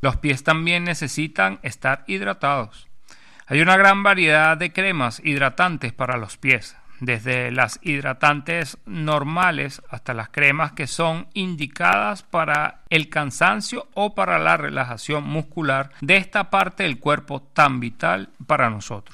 Los 0.01 0.17
pies 0.17 0.43
también 0.43 0.85
necesitan 0.85 1.59
estar 1.61 2.03
hidratados. 2.07 2.87
Hay 3.47 3.61
una 3.61 3.77
gran 3.77 4.03
variedad 4.03 4.55
de 4.55 4.71
cremas 4.71 5.21
hidratantes 5.23 5.91
para 5.91 6.17
los 6.17 6.37
pies, 6.37 6.77
desde 6.99 7.51
las 7.51 7.79
hidratantes 7.81 8.77
normales 8.85 9.81
hasta 9.89 10.13
las 10.13 10.29
cremas 10.29 10.73
que 10.73 10.87
son 10.87 11.27
indicadas 11.33 12.23
para 12.23 12.83
el 12.89 13.09
cansancio 13.09 13.87
o 13.93 14.15
para 14.15 14.39
la 14.39 14.55
relajación 14.55 15.23
muscular 15.23 15.91
de 16.01 16.17
esta 16.17 16.49
parte 16.49 16.83
del 16.83 16.99
cuerpo 16.99 17.41
tan 17.41 17.79
vital 17.79 18.29
para 18.45 18.69
nosotros. 18.69 19.13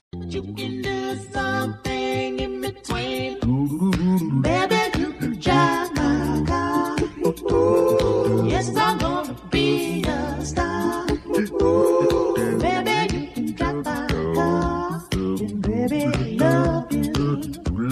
I 17.87 17.91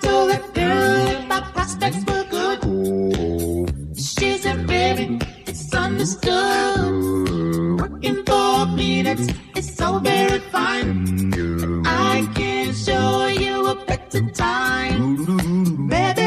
told 0.00 0.30
that 0.30 0.54
girl 0.54 1.22
my 1.26 1.40
prospects 1.52 2.02
were 2.06 2.24
good. 2.30 3.98
She's 3.98 4.46
a 4.46 4.54
baby, 4.54 5.18
it's 5.46 5.74
understood. 5.74 7.80
Working 7.80 8.24
for 8.24 8.66
peanuts, 8.76 9.26
it's 9.54 9.74
so 9.74 9.98
very 9.98 10.38
fine. 10.38 11.34
I 11.84 12.26
can 12.34 12.72
show 12.72 13.26
you 13.26 13.66
a 13.66 13.74
better 13.84 14.22
time, 14.30 15.26
baby. 15.88 16.23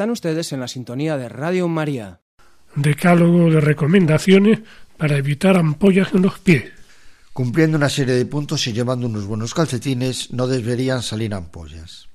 Están 0.00 0.12
ustedes 0.12 0.50
en 0.54 0.60
la 0.60 0.66
sintonía 0.66 1.18
de 1.18 1.28
Radio 1.28 1.68
María. 1.68 2.22
Decálogo 2.74 3.50
de 3.50 3.60
recomendaciones 3.60 4.60
para 4.96 5.18
evitar 5.18 5.58
ampollas 5.58 6.14
en 6.14 6.22
los 6.22 6.38
pies. 6.38 6.72
Cumpliendo 7.34 7.76
una 7.76 7.90
serie 7.90 8.14
de 8.14 8.24
puntos 8.24 8.66
y 8.66 8.72
llevando 8.72 9.06
unos 9.08 9.26
buenos 9.26 9.52
calcetines, 9.52 10.32
no 10.32 10.46
deberían 10.46 11.02
salir 11.02 11.34
ampollas. 11.34 12.08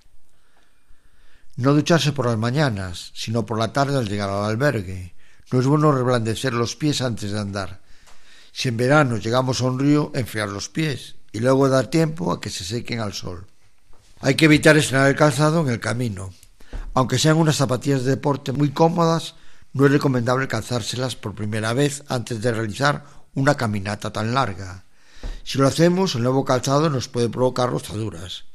No 1.57 1.75
ducharse 1.75 2.11
por 2.11 2.25
las 2.25 2.39
mañanas, 2.39 3.11
sino 3.13 3.45
por 3.45 3.59
la 3.59 3.71
tarde 3.71 3.99
al 3.99 4.09
llegar 4.09 4.31
al 4.31 4.45
albergue. 4.45 5.13
No 5.51 5.59
es 5.59 5.67
bueno 5.67 5.91
reblandecer 5.91 6.53
los 6.53 6.75
pies 6.75 7.03
antes 7.03 7.33
de 7.33 7.39
andar. 7.39 7.81
Si 8.51 8.67
en 8.67 8.77
verano 8.77 9.17
llegamos 9.17 9.61
a 9.61 9.65
un 9.65 9.77
río, 9.77 10.11
enfriar 10.15 10.49
los 10.49 10.69
pies 10.69 11.17
y 11.31 11.39
luego 11.39 11.69
dar 11.69 11.91
tiempo 11.91 12.31
a 12.31 12.41
que 12.41 12.49
se 12.49 12.63
sequen 12.63 12.99
al 12.99 13.13
sol. 13.13 13.45
Hay 14.21 14.33
que 14.33 14.45
evitar 14.45 14.75
estrenar 14.75 15.07
el 15.07 15.15
calzado 15.15 15.61
en 15.61 15.69
el 15.71 15.79
camino. 15.79 16.33
Aunque 16.95 17.19
sean 17.19 17.37
unas 17.37 17.57
zapatillas 17.57 18.05
de 18.05 18.11
deporte 18.11 18.53
muy 18.53 18.69
cómodas, 18.69 19.35
no 19.73 19.85
es 19.85 19.91
recomendable 19.91 20.47
calzárselas 20.47 21.17
por 21.17 21.35
primera 21.35 21.73
vez 21.73 22.03
antes 22.07 22.41
de 22.41 22.53
realizar 22.53 23.03
una 23.33 23.55
caminata 23.55 24.13
tan 24.13 24.33
larga. 24.33 24.85
Si 25.43 25.57
lo 25.57 25.67
hacemos, 25.67 26.15
el 26.15 26.23
nuevo 26.23 26.45
calzado 26.45 26.89
nos 26.89 27.09
puede 27.09 27.27
provocar 27.27 27.69
rozaduras. 27.69 28.45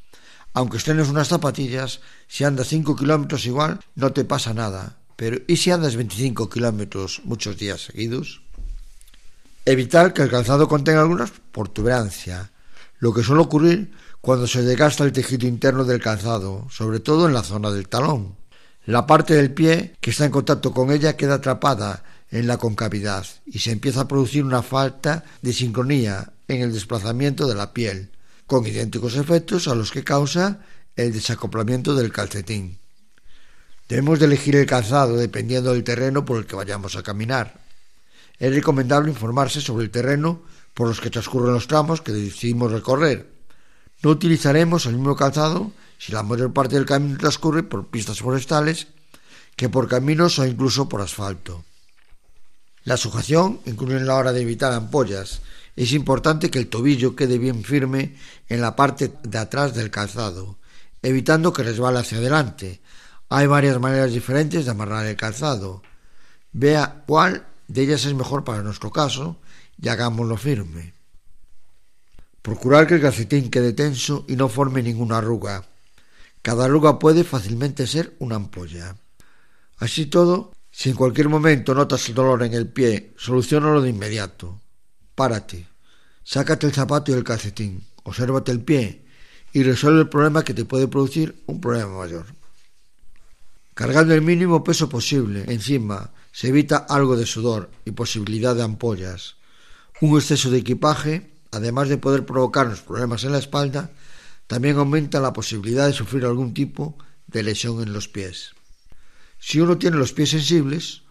Aunque 0.54 0.78
estrenes 0.78 1.08
unas 1.08 1.28
zapatillas, 1.28 2.00
si 2.28 2.44
andas 2.44 2.68
5 2.68 2.96
kilómetros 2.96 3.44
igual, 3.44 3.78
no 3.94 4.12
te 4.12 4.24
pasa 4.24 4.54
nada. 4.54 4.96
Pero 5.16 5.36
¿y 5.46 5.58
si 5.58 5.70
andas 5.70 5.96
25 5.96 6.48
kilómetros 6.48 7.20
muchos 7.24 7.58
días 7.58 7.82
seguidos? 7.82 8.40
Evitar 9.66 10.14
que 10.14 10.22
el 10.22 10.30
calzado 10.30 10.66
contenga 10.66 11.02
alguna 11.02 11.30
protuberancia, 11.52 12.50
lo 13.00 13.12
que 13.12 13.22
suele 13.22 13.42
ocurrir 13.42 13.92
cuando 14.20 14.46
se 14.46 14.62
desgasta 14.62 15.04
el 15.04 15.12
tejido 15.12 15.46
interno 15.46 15.84
del 15.84 16.00
calzado, 16.00 16.66
sobre 16.70 17.00
todo 17.00 17.26
en 17.26 17.34
la 17.34 17.42
zona 17.42 17.70
del 17.70 17.88
talón. 17.88 18.36
La 18.84 19.06
parte 19.06 19.34
del 19.34 19.52
pie 19.52 19.96
que 20.00 20.10
está 20.10 20.24
en 20.24 20.30
contacto 20.30 20.72
con 20.72 20.90
ella 20.90 21.16
queda 21.16 21.34
atrapada 21.34 22.02
en 22.30 22.46
la 22.46 22.58
concavidad 22.58 23.26
y 23.46 23.58
se 23.58 23.72
empieza 23.72 24.02
a 24.02 24.08
producir 24.08 24.44
una 24.44 24.62
falta 24.62 25.24
de 25.42 25.52
sincronía 25.52 26.32
en 26.48 26.62
el 26.62 26.72
desplazamiento 26.72 27.46
de 27.46 27.54
la 27.54 27.72
piel, 27.72 28.10
con 28.46 28.66
idénticos 28.66 29.16
efectos 29.16 29.68
a 29.68 29.74
los 29.74 29.90
que 29.90 30.04
causa 30.04 30.60
el 30.96 31.12
desacoplamiento 31.12 31.94
del 31.94 32.12
calcetín. 32.12 32.78
Debemos 33.88 34.18
de 34.18 34.26
elegir 34.26 34.54
el 34.56 34.66
calzado 34.66 35.16
dependiendo 35.16 35.72
del 35.72 35.84
terreno 35.84 36.24
por 36.24 36.38
el 36.38 36.46
que 36.46 36.56
vayamos 36.56 36.96
a 36.96 37.02
caminar. 37.02 37.60
Es 38.38 38.54
recomendable 38.54 39.10
informarse 39.10 39.60
sobre 39.60 39.84
el 39.84 39.90
terreno 39.90 40.42
por 40.74 40.88
los 40.88 41.00
que 41.00 41.10
transcurren 41.10 41.54
los 41.54 41.66
tramos 41.66 42.00
que 42.00 42.12
decidimos 42.12 42.70
recorrer. 42.70 43.39
No 44.02 44.10
utilizaremos 44.10 44.86
el 44.86 44.94
mismo 44.94 45.16
calzado 45.16 45.72
si 45.98 46.12
la 46.12 46.22
mayor 46.22 46.52
parte 46.52 46.76
del 46.76 46.86
camino 46.86 47.18
transcurre 47.18 47.62
por 47.62 47.88
pistas 47.88 48.20
forestales 48.20 48.88
que 49.56 49.68
por 49.68 49.88
caminos 49.88 50.38
o 50.38 50.46
incluso 50.46 50.88
por 50.88 51.02
asfalto. 51.02 51.64
La 52.84 52.96
sujeción 52.96 53.60
incluye 53.66 54.00
la 54.00 54.16
hora 54.16 54.32
de 54.32 54.40
evitar 54.40 54.72
ampollas. 54.72 55.42
Es 55.76 55.92
importante 55.92 56.50
que 56.50 56.58
el 56.58 56.68
tobillo 56.68 57.14
quede 57.14 57.38
bien 57.38 57.62
firme 57.62 58.16
en 58.48 58.62
la 58.62 58.74
parte 58.74 59.12
de 59.22 59.38
atrás 59.38 59.74
del 59.74 59.90
calzado, 59.90 60.56
evitando 61.02 61.52
que 61.52 61.62
resbale 61.62 61.98
hacia 61.98 62.18
adelante. 62.18 62.80
Hay 63.28 63.46
varias 63.46 63.78
maneras 63.78 64.12
diferentes 64.12 64.64
de 64.64 64.70
amarrar 64.70 65.04
el 65.06 65.16
calzado. 65.16 65.82
Vea 66.52 67.04
cuál 67.06 67.46
de 67.68 67.82
ellas 67.82 68.06
es 68.06 68.14
mejor 68.14 68.44
para 68.44 68.62
nuestro 68.62 68.90
caso 68.90 69.36
y 69.80 69.88
hagámoslo 69.88 70.38
firme. 70.38 70.94
Procurar 72.42 72.86
que 72.86 72.94
el 72.94 73.02
calcetín 73.02 73.50
quede 73.50 73.72
tenso 73.72 74.24
y 74.28 74.36
no 74.36 74.48
forme 74.48 74.82
ninguna 74.82 75.18
arruga. 75.18 75.64
Cada 76.42 76.64
arruga 76.64 76.98
puede 76.98 77.24
fácilmente 77.24 77.86
ser 77.86 78.16
una 78.18 78.36
ampolla. 78.36 78.96
Así 79.78 80.06
todo, 80.06 80.52
si 80.70 80.90
en 80.90 80.96
cualquier 80.96 81.28
momento 81.28 81.74
notas 81.74 82.08
el 82.08 82.14
dolor 82.14 82.42
en 82.42 82.54
el 82.54 82.68
pie, 82.68 83.12
solucionalo 83.16 83.82
de 83.82 83.90
inmediato. 83.90 84.60
Párate, 85.14 85.66
sácate 86.22 86.66
el 86.66 86.72
zapato 86.72 87.10
y 87.10 87.14
el 87.14 87.24
calcetín, 87.24 87.84
obsérvate 88.04 88.52
el 88.52 88.62
pie 88.62 89.04
y 89.52 89.62
resuelve 89.62 90.00
el 90.00 90.08
problema 90.08 90.44
que 90.44 90.54
te 90.54 90.64
puede 90.64 90.88
producir 90.88 91.42
un 91.46 91.60
problema 91.60 91.98
mayor. 91.98 92.26
Cargando 93.74 94.14
el 94.14 94.22
mínimo 94.22 94.64
peso 94.64 94.88
posible 94.88 95.44
encima, 95.48 96.12
se 96.32 96.48
evita 96.48 96.76
algo 96.76 97.16
de 97.16 97.26
sudor 97.26 97.70
y 97.84 97.90
posibilidad 97.90 98.54
de 98.54 98.62
ampollas. 98.62 99.36
Un 100.00 100.16
exceso 100.16 100.50
de 100.50 100.58
equipaje, 100.58 101.30
además 101.50 101.88
de 101.88 101.98
poder 101.98 102.26
provocarnos 102.26 102.80
problemas 102.80 103.24
en 103.24 103.32
la 103.32 103.38
espalda, 103.38 103.90
también 104.46 104.76
aumenta 104.78 105.20
la 105.20 105.32
posibilidad 105.32 105.86
de 105.86 105.92
sufrir 105.92 106.24
algún 106.24 106.54
tipo 106.54 106.96
de 107.26 107.42
lesión 107.42 107.82
en 107.82 107.92
los 107.92 108.08
pies. 108.08 108.52
Si 109.38 109.60
uno 109.60 109.78
tiene 109.78 109.96
los 109.96 110.12
pies 110.12 110.30
sensibles 110.30 111.02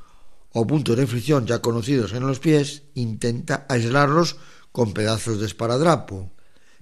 o 0.51 0.65
puntos 0.67 0.97
de 0.97 1.07
fricción 1.07 1.45
ya 1.45 1.61
conocidos 1.61 2.13
en 2.13 2.25
los 2.25 2.39
pies, 2.39 2.83
intenta 2.95 3.65
aislarlos 3.69 4.37
con 4.71 4.93
pedazos 4.93 5.39
de 5.39 5.45
esparadrapo. 5.45 6.31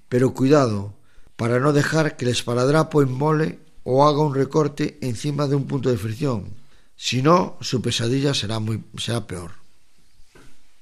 Pero 0.08 0.34
cuidado, 0.34 0.96
para 1.36 1.60
no 1.60 1.72
dejar 1.72 2.16
que 2.16 2.24
el 2.24 2.32
esparadrapo 2.32 3.02
embole 3.02 3.60
o 3.84 4.06
haga 4.06 4.20
un 4.20 4.34
recorte 4.34 4.98
encima 5.00 5.46
de 5.46 5.56
un 5.56 5.66
punto 5.66 5.88
de 5.88 5.96
fricción. 5.96 6.56
Si 6.96 7.22
no, 7.22 7.56
su 7.60 7.80
pesadilla 7.80 8.34
será, 8.34 8.58
muy, 8.58 8.84
será 8.96 9.26
peor. 9.26 9.52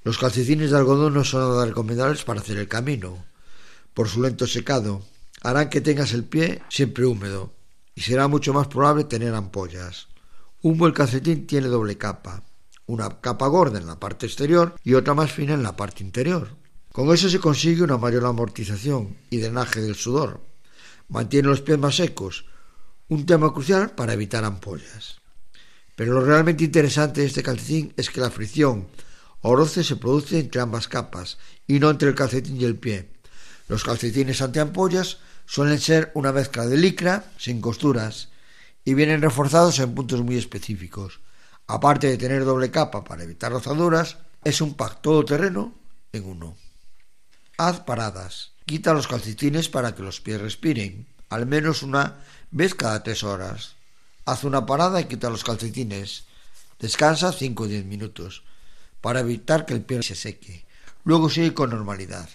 Los 0.06 0.18
calcetines 0.18 0.70
de 0.70 0.76
algodón 0.76 1.14
no 1.14 1.24
son 1.24 1.40
nada 1.40 1.66
recomendables 1.66 2.22
para 2.22 2.38
hacer 2.38 2.58
el 2.58 2.68
camino. 2.68 3.24
Por 3.92 4.08
su 4.08 4.22
lento 4.22 4.46
secado, 4.46 5.02
harán 5.42 5.68
que 5.68 5.80
tengas 5.80 6.12
el 6.12 6.22
pie 6.22 6.62
siempre 6.68 7.06
húmedo 7.06 7.52
y 7.92 8.02
será 8.02 8.28
mucho 8.28 8.54
más 8.54 8.68
probable 8.68 9.02
tener 9.02 9.34
ampollas. 9.34 10.06
Un 10.62 10.78
buen 10.78 10.92
calcetín 10.92 11.48
tiene 11.48 11.66
doble 11.66 11.98
capa, 11.98 12.44
una 12.86 13.20
capa 13.20 13.48
gorda 13.48 13.80
en 13.80 13.88
la 13.88 13.98
parte 13.98 14.26
exterior 14.26 14.76
y 14.84 14.94
otra 14.94 15.14
más 15.14 15.32
fina 15.32 15.54
en 15.54 15.64
la 15.64 15.74
parte 15.74 16.04
interior. 16.04 16.50
Con 16.92 17.12
eso 17.12 17.28
se 17.28 17.40
consigue 17.40 17.82
una 17.82 17.98
mayor 17.98 18.26
amortización 18.26 19.16
y 19.28 19.38
drenaje 19.38 19.80
del 19.80 19.96
sudor. 19.96 20.40
Mantiene 21.08 21.48
los 21.48 21.62
pies 21.62 21.80
más 21.80 21.96
secos, 21.96 22.44
un 23.08 23.26
tema 23.26 23.52
crucial 23.52 23.90
para 23.90 24.12
evitar 24.12 24.44
ampollas. 24.44 25.16
Pero 25.96 26.12
lo 26.12 26.20
realmente 26.20 26.62
interesante 26.62 27.22
de 27.22 27.26
este 27.26 27.42
calcetín 27.42 27.92
es 27.96 28.08
que 28.08 28.20
la 28.20 28.30
fricción 28.30 28.86
roce 29.54 29.84
se 29.84 29.96
produce 29.96 30.40
entre 30.40 30.60
ambas 30.60 30.88
capas 30.88 31.38
y 31.66 31.78
no 31.78 31.90
entre 31.90 32.08
el 32.08 32.14
calcetín 32.14 32.60
y 32.60 32.64
el 32.64 32.76
pie. 32.76 33.10
Los 33.68 33.84
calcetines 33.84 34.42
antiampollas 34.42 35.18
suelen 35.44 35.80
ser 35.80 36.10
una 36.14 36.32
mezcla 36.32 36.66
de 36.66 36.76
licra 36.76 37.30
sin 37.38 37.60
costuras 37.60 38.28
y 38.84 38.94
vienen 38.94 39.22
reforzados 39.22 39.78
en 39.78 39.94
puntos 39.94 40.22
muy 40.22 40.36
específicos. 40.36 41.20
Aparte 41.66 42.08
de 42.08 42.16
tener 42.16 42.44
doble 42.44 42.70
capa 42.70 43.04
para 43.04 43.24
evitar 43.24 43.52
rozaduras, 43.52 44.18
es 44.44 44.60
un 44.60 44.74
pack 44.74 45.02
todoterreno 45.02 45.74
en 46.12 46.24
uno. 46.24 46.56
Haz 47.58 47.80
paradas. 47.80 48.52
Quita 48.64 48.94
los 48.94 49.06
calcetines 49.06 49.68
para 49.68 49.94
que 49.94 50.02
los 50.02 50.20
pies 50.20 50.40
respiren, 50.40 51.06
al 51.28 51.46
menos 51.46 51.82
una 51.82 52.18
vez 52.50 52.74
cada 52.74 53.02
tres 53.02 53.22
horas. 53.22 53.76
Haz 54.24 54.44
una 54.44 54.66
parada 54.66 55.00
y 55.00 55.04
quita 55.04 55.30
los 55.30 55.44
calcetines. 55.44 56.24
Descansa 56.78 57.32
5 57.32 57.62
o 57.62 57.66
10 57.66 57.84
minutos 57.84 58.42
para 59.06 59.20
evitar 59.20 59.66
que 59.66 59.74
el 59.74 59.82
pie 59.82 60.02
se 60.02 60.16
seque. 60.16 60.66
Luego 61.04 61.30
sigue 61.30 61.54
con 61.54 61.70
normalidad. 61.70 62.28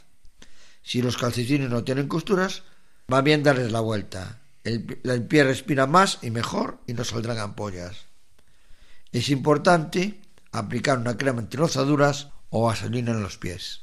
Si 0.81 1.01
los 1.01 1.17
calcetines 1.17 1.69
no 1.69 1.83
tienen 1.83 2.07
costuras, 2.07 2.63
va 3.11 3.19
bien 3.19 3.43
darles 3.43 3.73
la 3.73 3.81
vuelta 3.81 4.41
el, 4.63 4.99
el 5.03 5.23
pie 5.23 5.43
respira 5.43 5.87
más 5.87 6.19
y 6.21 6.31
mejor 6.31 6.79
y 6.87 6.93
no 6.93 7.03
saldrán 7.03 7.39
ampollas. 7.39 8.05
Es 9.11 9.29
importante 9.29 10.21
aplicar 10.51 10.97
una 10.97 11.17
crema 11.17 11.39
antirozaduras 11.39 12.29
o 12.49 12.63
vaselina 12.63 13.11
en 13.11 13.23
los 13.23 13.37
pies. 13.37 13.81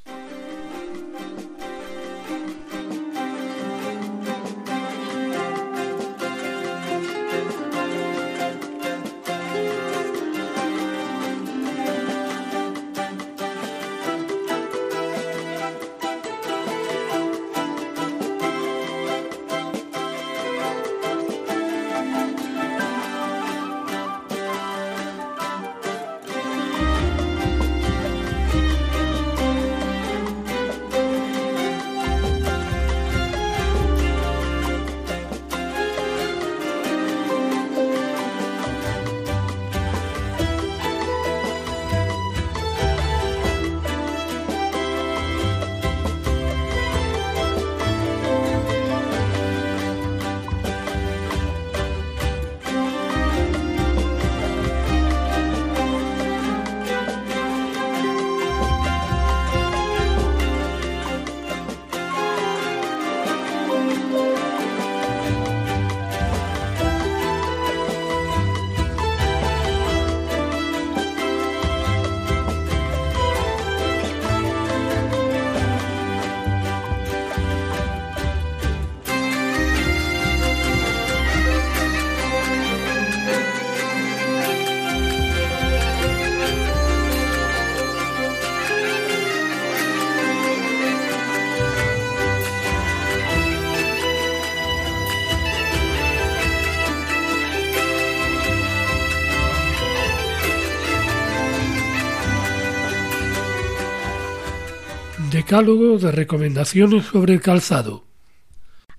Decálogo 105.49 105.97
de 105.97 106.13
recomendaciones 106.13 107.07
sobre 107.07 107.33
el 107.33 107.41
calzado. 107.41 108.05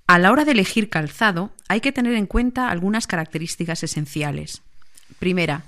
A 0.08 0.18
la 0.18 0.32
hora 0.32 0.46
de 0.46 0.54
elegir 0.54 0.90
calzado 0.90 1.52
hay 1.68 1.80
que 1.80 1.92
tener 1.92 2.16
en 2.16 2.26
cuenta 2.26 2.72
algunas 2.72 3.06
características 3.06 3.84
esenciales. 3.84 4.64
Primera, 5.20 5.66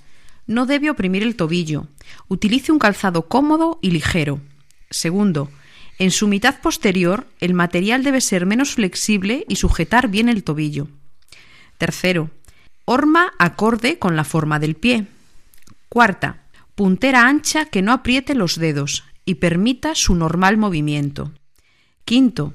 no 0.47 0.65
debe 0.65 0.89
oprimir 0.89 1.21
el 1.21 1.35
tobillo. 1.35 1.85
Utilice 2.29 2.71
un 2.71 2.79
calzado 2.79 3.27
cómodo 3.27 3.77
y 3.83 3.91
ligero. 3.91 4.41
Segundo, 4.89 5.51
en 5.99 6.09
su 6.09 6.27
mitad 6.27 6.59
posterior 6.61 7.27
el 7.39 7.53
material 7.53 8.03
debe 8.03 8.19
ser 8.19 8.47
menos 8.47 8.73
flexible 8.73 9.45
y 9.47 9.57
sujetar 9.57 10.07
bien 10.07 10.29
el 10.29 10.43
tobillo. 10.43 10.87
Tercero, 11.77 12.31
horma 12.85 13.33
acorde 13.37 13.99
con 13.99 14.15
la 14.15 14.23
forma 14.23 14.57
del 14.57 14.73
pie. 14.73 15.05
Cuarta, 15.89 16.41
puntera 16.73 17.27
ancha 17.27 17.65
que 17.65 17.83
no 17.83 17.93
apriete 17.93 18.33
los 18.33 18.55
dedos 18.55 19.03
y 19.25 19.35
permita 19.35 19.95
su 19.95 20.15
normal 20.15 20.57
movimiento. 20.57 21.31
Quinto, 22.05 22.53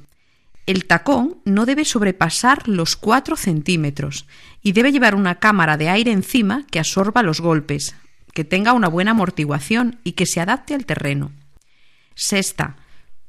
el 0.67 0.87
tacón 0.87 1.39
no 1.45 1.65
debe 1.65 1.85
sobrepasar 1.85 2.67
los 2.67 2.97
4 2.97 3.37
centímetros 3.37 4.27
y 4.63 4.73
debe 4.73 4.91
llevar 4.91 5.15
una 5.15 5.37
cámara 5.37 5.77
de 5.77 5.89
aire 5.89 6.11
encima 6.11 6.67
que 6.71 6.81
absorba 6.81 7.23
los 7.23 7.41
golpes, 7.41 7.95
que 8.35 8.45
tenga 8.45 8.73
una 8.73 8.89
buena 8.89 9.13
amortiguación 9.13 10.01
y 10.03 10.13
que 10.13 10.27
se 10.27 10.41
adapte 10.41 10.75
al 10.75 10.85
terreno. 10.85 11.31
Sexta, 12.17 12.77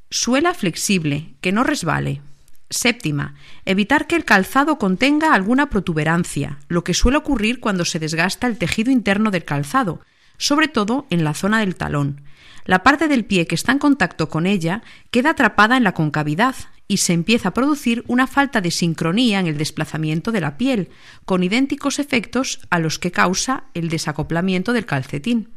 suela 0.10 0.54
flexible, 0.54 1.36
que 1.40 1.52
no 1.52 1.64
resbale. 1.64 2.22
Séptima, 2.70 3.36
evitar 3.66 4.08
que 4.08 4.16
el 4.16 4.26
calzado 4.26 4.78
contenga 4.78 5.34
alguna 5.34 5.70
protuberancia, 5.70 6.60
lo 6.68 6.84
que 6.84 6.94
suele 6.94 7.18
ocurrir 7.18 7.60
cuando 7.60 7.86
se 7.86 8.00
desgasta 8.00 8.48
el 8.48 8.58
tejido 8.58 8.92
interno 8.92 9.32
del 9.32 9.46
calzado, 9.46 10.02
sobre 10.38 10.68
todo 10.68 11.06
en 11.10 11.24
la 11.24 11.34
zona 11.34 11.60
del 11.60 11.76
talón. 11.76 12.22
La 12.68 12.84
parte 12.84 13.08
del 13.08 13.24
pie 13.24 13.48
que 13.48 13.56
está 13.56 13.72
en 13.72 13.80
contacto 13.80 14.28
con 14.28 14.46
ella 14.46 14.84
queda 15.10 15.32
atrapada 15.32 15.78
en 15.78 15.86
la 15.86 15.94
concavidad 15.94 16.54
y 16.90 16.98
se 16.98 17.14
empieza 17.14 17.50
a 17.50 17.54
producir 17.54 18.04
una 18.08 18.28
falta 18.28 18.60
de 18.60 18.72
sincronía 18.72 19.40
en 19.40 19.48
el 19.48 19.58
desplazamiento 19.58 20.34
de 20.34 20.42
la 20.42 20.58
piel, 20.58 20.90
con 21.24 21.44
idénticos 21.44 21.98
efectos 21.98 22.60
a 22.70 22.80
los 22.80 23.00
que 23.00 23.12
causa 23.12 23.64
el 23.74 23.88
desacoplamiento 23.88 24.74
del 24.74 24.86
calcetín. 24.86 25.50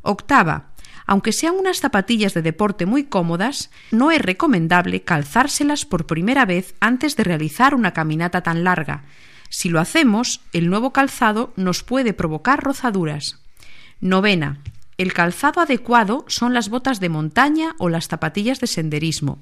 Octava, 0.00 0.70
aunque 1.06 1.32
sean 1.32 1.54
unas 1.54 1.80
zapatillas 1.80 2.32
de 2.32 2.40
deporte 2.40 2.86
muy 2.86 3.04
cómodas, 3.04 3.70
no 3.90 4.10
es 4.10 4.20
recomendable 4.22 5.02
calzárselas 5.02 5.84
por 5.84 6.06
primera 6.06 6.46
vez 6.46 6.74
antes 6.80 7.14
de 7.16 7.24
realizar 7.24 7.74
una 7.74 7.92
caminata 7.92 8.42
tan 8.42 8.64
larga. 8.64 9.04
Si 9.50 9.68
lo 9.68 9.80
hacemos, 9.80 10.40
el 10.54 10.70
nuevo 10.70 10.94
calzado 10.94 11.52
nos 11.56 11.82
puede 11.82 12.14
provocar 12.14 12.62
rozaduras. 12.62 13.38
Novena. 14.00 14.60
El 14.98 15.12
calzado 15.12 15.60
adecuado 15.60 16.24
son 16.26 16.54
las 16.54 16.70
botas 16.70 16.98
de 16.98 17.08
montaña 17.08 17.76
o 17.78 17.88
las 17.88 18.08
zapatillas 18.08 18.58
de 18.58 18.66
senderismo. 18.66 19.38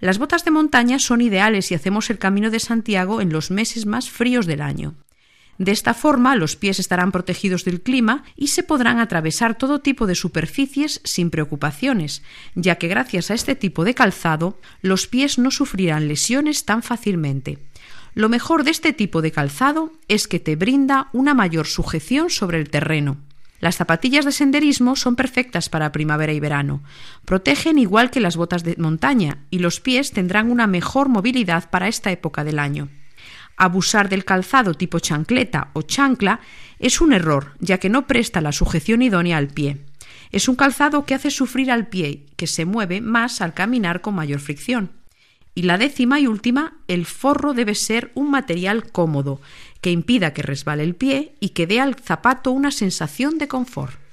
Las 0.00 0.18
botas 0.18 0.44
de 0.44 0.50
montaña 0.50 0.98
son 0.98 1.20
ideales 1.20 1.66
si 1.66 1.76
hacemos 1.76 2.10
el 2.10 2.18
camino 2.18 2.50
de 2.50 2.58
Santiago 2.58 3.20
en 3.20 3.32
los 3.32 3.52
meses 3.52 3.86
más 3.86 4.10
fríos 4.10 4.44
del 4.46 4.60
año. 4.60 4.96
De 5.56 5.70
esta 5.70 5.94
forma, 5.94 6.34
los 6.34 6.56
pies 6.56 6.80
estarán 6.80 7.12
protegidos 7.12 7.64
del 7.64 7.80
clima 7.80 8.24
y 8.34 8.48
se 8.48 8.64
podrán 8.64 8.98
atravesar 8.98 9.56
todo 9.56 9.80
tipo 9.80 10.08
de 10.08 10.16
superficies 10.16 11.00
sin 11.04 11.30
preocupaciones, 11.30 12.22
ya 12.56 12.74
que 12.74 12.88
gracias 12.88 13.30
a 13.30 13.34
este 13.34 13.54
tipo 13.54 13.84
de 13.84 13.94
calzado 13.94 14.58
los 14.82 15.06
pies 15.06 15.38
no 15.38 15.52
sufrirán 15.52 16.08
lesiones 16.08 16.64
tan 16.64 16.82
fácilmente. 16.82 17.58
Lo 18.14 18.28
mejor 18.28 18.64
de 18.64 18.72
este 18.72 18.92
tipo 18.92 19.22
de 19.22 19.30
calzado 19.30 19.92
es 20.08 20.26
que 20.26 20.40
te 20.40 20.56
brinda 20.56 21.08
una 21.12 21.34
mayor 21.34 21.68
sujeción 21.68 22.30
sobre 22.30 22.58
el 22.58 22.68
terreno. 22.68 23.18
Las 23.60 23.76
zapatillas 23.76 24.24
de 24.24 24.32
senderismo 24.32 24.94
son 24.94 25.16
perfectas 25.16 25.68
para 25.68 25.90
primavera 25.90 26.32
y 26.32 26.40
verano. 26.40 26.82
Protegen 27.24 27.78
igual 27.78 28.10
que 28.10 28.20
las 28.20 28.36
botas 28.36 28.62
de 28.62 28.76
montaña 28.78 29.38
y 29.50 29.58
los 29.58 29.80
pies 29.80 30.12
tendrán 30.12 30.50
una 30.50 30.66
mejor 30.66 31.08
movilidad 31.08 31.68
para 31.70 31.88
esta 31.88 32.12
época 32.12 32.44
del 32.44 32.58
año. 32.58 32.88
Abusar 33.56 34.08
del 34.08 34.24
calzado 34.24 34.74
tipo 34.74 35.00
chancleta 35.00 35.70
o 35.72 35.82
chancla 35.82 36.38
es 36.78 37.00
un 37.00 37.12
error, 37.12 37.54
ya 37.58 37.78
que 37.78 37.88
no 37.88 38.06
presta 38.06 38.40
la 38.40 38.52
sujeción 38.52 39.02
idónea 39.02 39.36
al 39.36 39.48
pie. 39.48 39.84
Es 40.30 40.48
un 40.48 40.54
calzado 40.54 41.04
que 41.04 41.14
hace 41.14 41.30
sufrir 41.30 41.72
al 41.72 41.88
pie, 41.88 42.26
que 42.36 42.46
se 42.46 42.64
mueve 42.64 43.00
más 43.00 43.40
al 43.40 43.54
caminar 43.54 44.00
con 44.00 44.14
mayor 44.14 44.38
fricción. 44.38 44.92
Y 45.56 45.62
la 45.62 45.76
décima 45.76 46.20
y 46.20 46.28
última, 46.28 46.74
el 46.86 47.04
forro 47.04 47.52
debe 47.52 47.74
ser 47.74 48.12
un 48.14 48.30
material 48.30 48.92
cómodo, 48.92 49.40
que 49.80 49.90
impida 49.90 50.32
que 50.34 50.42
resbale 50.42 50.82
el 50.82 50.94
pie 50.94 51.34
y 51.40 51.50
que 51.50 51.66
dé 51.66 51.80
al 51.80 51.94
zapato 51.94 52.50
una 52.50 52.70
sensación 52.70 53.38
de 53.38 53.48
confort. 53.48 54.07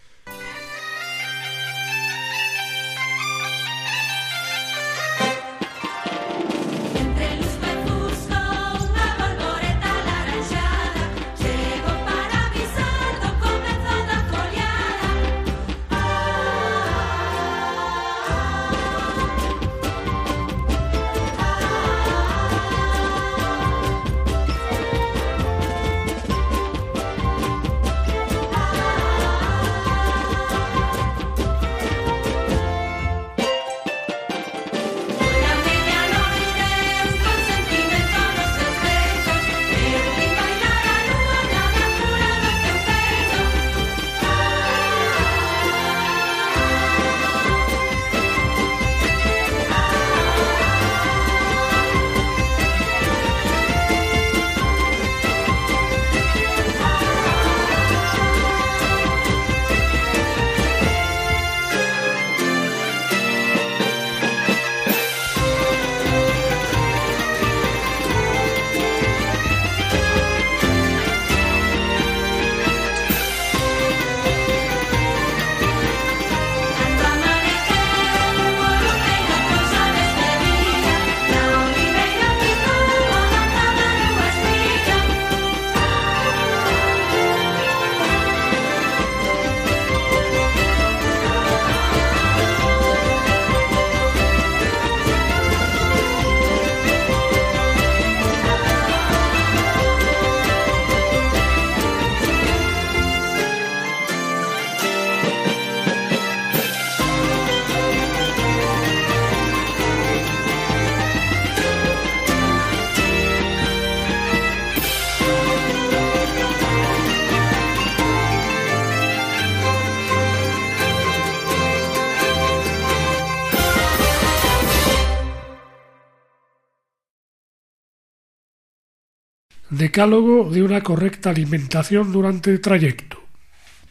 Decálogo 129.77 130.49
de 130.49 130.63
una 130.63 130.81
correcta 130.83 131.31
alimentación 131.31 132.13
durante 132.13 132.49
el 132.49 132.61
trayecto. 132.61 133.21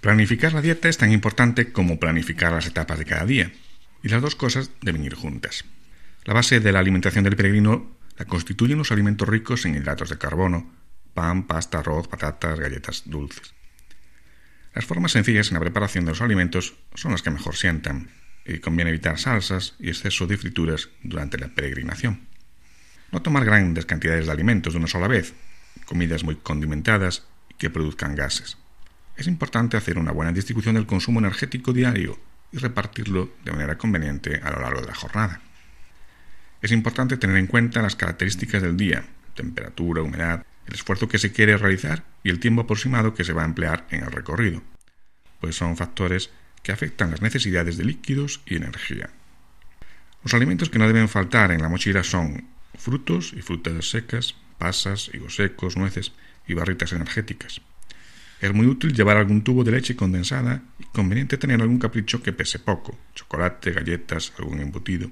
Planificar 0.01 0.55
la 0.55 0.62
dieta 0.62 0.89
es 0.89 0.97
tan 0.97 1.12
importante 1.12 1.72
como 1.72 2.01
planificar 2.01 2.53
las 2.53 2.66
etapas 2.66 2.99
de 2.99 3.05
cada 3.05 3.26
día, 3.26 3.53
y 4.03 4.09
las 4.09 4.22
dos 4.22 4.35
cosas 4.35 4.70
deben 4.80 5.05
ir 5.05 5.14
juntas. 5.14 5.66
La 6.24 6.32
base 6.32 6.61
de 6.61 6.72
la 6.72 6.78
alimentación 6.78 7.22
del 7.22 7.37
peregrino 7.37 7.99
la 8.16 8.24
constituyen 8.24 8.78
los 8.78 8.93
alimentos 8.93 9.28
ricos 9.28 9.66
en 9.66 9.74
hidratos 9.74 10.09
de 10.09 10.16
carbono, 10.16 10.72
pan, 11.12 11.47
pasta, 11.47 11.80
arroz, 11.80 12.09
patatas, 12.09 12.59
galletas 12.59 13.03
dulces. 13.05 13.53
Las 14.74 14.87
formas 14.87 15.12
sencillas 15.12 15.49
en 15.49 15.55
la 15.55 15.61
preparación 15.61 16.07
de 16.07 16.12
los 16.12 16.22
alimentos 16.22 16.76
son 16.95 17.12
las 17.12 17.20
que 17.20 17.30
mejor 17.30 17.57
sientan. 17.57 18.09
y 18.47 18.59
conviene 18.59 18.91
evitar 18.91 19.18
salsas 19.18 19.74
y 19.78 19.89
exceso 19.89 20.26
de 20.26 20.39
frituras 20.39 20.89
durante 21.03 21.37
la 21.37 21.49
peregrinación. 21.49 22.26
No 23.12 23.20
tomar 23.20 23.45
grandes 23.45 23.85
cantidades 23.85 24.26
de 24.26 24.32
alimentos 24.32 24.72
de 24.72 24.78
una 24.78 24.87
sola 24.87 25.09
vez, 25.09 25.35
comidas 25.85 26.24
muy 26.24 26.37
condimentadas 26.37 27.26
y 27.49 27.55
que 27.55 27.70
produzcan 27.70 28.14
gases. 28.14 28.57
Es 29.16 29.26
importante 29.26 29.76
hacer 29.76 29.99
una 29.99 30.12
buena 30.12 30.32
distribución 30.32 30.74
del 30.74 30.87
consumo 30.87 31.20
energético 31.20 31.72
diario 31.72 32.18
y 32.53 32.59
repartirlo 32.59 33.32
de 33.45 33.53
manera 33.53 33.78
conveniente 33.78 34.41
a 34.43 34.51
lo 34.51 34.61
largo 34.61 34.80
de 34.80 34.89
la 34.89 34.95
jornada. 34.95 35.41
Es 36.62 36.72
importante 36.72 37.16
tener 37.16 37.37
en 37.37 37.47
cuenta 37.47 37.82
las 37.82 37.97
características 37.97 38.62
del 38.62 38.76
día, 38.76 39.05
temperatura, 39.35 40.03
humedad, 40.03 40.45
el 40.66 40.74
esfuerzo 40.74 41.09
que 41.09 41.18
se 41.18 41.32
quiere 41.32 41.57
realizar 41.57 42.05
y 42.22 42.30
el 42.30 42.41
tiempo 42.41 42.62
aproximado 42.62 43.14
que 43.14 43.24
se 43.24 43.32
va 43.32 43.43
a 43.43 43.47
emplear 43.47 43.87
en 43.91 44.03
el 44.03 44.11
recorrido, 44.11 44.62
pues 45.41 45.57
son 45.57 45.76
factores 45.76 46.30
que 46.62 46.72
afectan 46.72 47.11
las 47.11 47.20
necesidades 47.20 47.76
de 47.76 47.85
líquidos 47.85 48.41
y 48.47 48.57
energía. 48.57 49.11
Los 50.22 50.32
alimentos 50.32 50.70
que 50.70 50.78
no 50.78 50.87
deben 50.87 51.09
faltar 51.09 51.53
en 51.53 51.61
la 51.61 51.68
mochila 51.68 52.03
son 52.03 52.49
frutos 52.78 53.35
y 53.37 53.43
frutas 53.43 53.91
secas, 53.91 54.35
pasas, 54.59 55.11
higos 55.13 55.37
secos, 55.37 55.77
nueces 55.77 56.13
y 56.47 56.55
barritas 56.55 56.93
energéticas. 56.93 57.61
Es 58.41 58.53
muy 58.53 58.67
útil 58.67 58.93
llevar 58.93 59.17
algún 59.17 59.43
tubo 59.43 59.65
de 59.65 59.73
leche 59.73 59.97
condensada 59.97 60.63
y 60.79 60.85
conveniente 60.85 61.39
tener 61.39 61.63
algún 61.63 61.79
capricho 61.79 62.23
que 62.23 62.33
pese 62.33 62.59
poco, 62.59 62.99
chocolate, 63.15 63.73
galletas, 63.73 64.33
algún 64.39 64.61
embutido. 64.61 65.11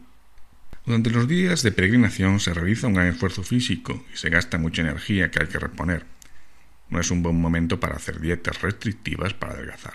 Durante 0.85 1.11
los 1.11 1.29
días 1.29 1.63
de 1.63 1.73
peregrinación 1.73 2.41
se 2.41 2.53
realiza 2.53 2.89
un 2.89 2.95
gran 2.95 3.07
esfuerzo 3.07 3.43
físico 3.43 4.05
y 4.13 4.17
se 4.17 4.31
gasta 4.31 4.59
mucha 4.59 4.83
energía 4.83 5.31
que 5.31 5.41
hay 5.41 5.49
que 5.49 5.59
reponer. 5.59 6.05
No 6.91 7.01
es 7.01 7.11
un 7.11 7.23
buen 7.23 7.41
momento 7.41 7.81
para 7.81 7.97
hacer 7.97 8.21
dietas 8.21 8.61
restrictivas 8.61 9.33
para 9.33 9.55
adelgazar. 9.55 9.95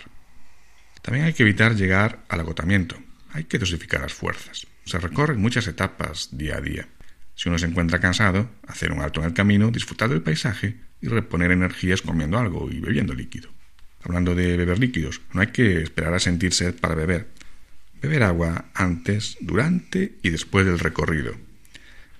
También 1.02 1.26
hay 1.26 1.34
que 1.34 1.42
evitar 1.42 1.76
llegar 1.76 2.24
al 2.28 2.40
agotamiento. 2.40 2.96
Hay 3.32 3.44
que 3.44 3.58
dosificar 3.58 4.00
las 4.00 4.14
fuerzas. 4.14 4.66
Se 4.84 4.98
recorren 4.98 5.40
muchas 5.40 5.68
etapas 5.68 6.30
día 6.32 6.56
a 6.56 6.60
día. 6.60 6.88
Si 7.38 7.48
uno 7.48 7.56
se 7.56 7.66
encuentra 7.66 8.00
cansado, 8.00 8.50
hacer 8.66 8.90
un 8.90 9.00
alto 9.00 9.20
en 9.20 9.26
el 9.26 9.32
camino, 9.32 9.70
disfrutar 9.70 10.08
del 10.08 10.22
paisaje 10.22 10.74
y 11.00 11.06
reponer 11.06 11.52
energías 11.52 12.02
comiendo 12.02 12.36
algo 12.36 12.68
y 12.68 12.80
bebiendo 12.80 13.14
líquido. 13.14 13.48
Hablando 14.02 14.34
de 14.34 14.56
beber 14.56 14.80
líquidos, 14.80 15.20
no 15.32 15.40
hay 15.40 15.46
que 15.46 15.80
esperar 15.80 16.12
a 16.14 16.18
sentir 16.18 16.52
sed 16.52 16.74
para 16.74 16.96
beber. 16.96 17.28
Beber 18.02 18.24
agua 18.24 18.64
antes, 18.74 19.36
durante 19.40 20.16
y 20.20 20.30
después 20.30 20.66
del 20.66 20.80
recorrido. 20.80 21.36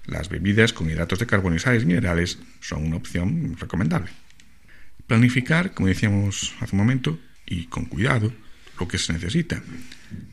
Las 0.06 0.28
bebidas 0.28 0.72
con 0.72 0.88
hidratos 0.88 1.18
de 1.18 1.26
carbono 1.26 1.56
y 1.56 1.58
sales 1.58 1.84
minerales 1.84 2.38
son 2.60 2.86
una 2.86 2.96
opción 2.96 3.56
recomendable. 3.58 4.12
Planificar, 5.08 5.72
como 5.72 5.88
decíamos 5.88 6.54
hace 6.60 6.76
un 6.76 6.78
momento, 6.78 7.18
y 7.44 7.64
con 7.64 7.86
cuidado, 7.86 8.32
lo 8.78 8.86
que 8.86 8.98
se 8.98 9.12
necesita. 9.12 9.60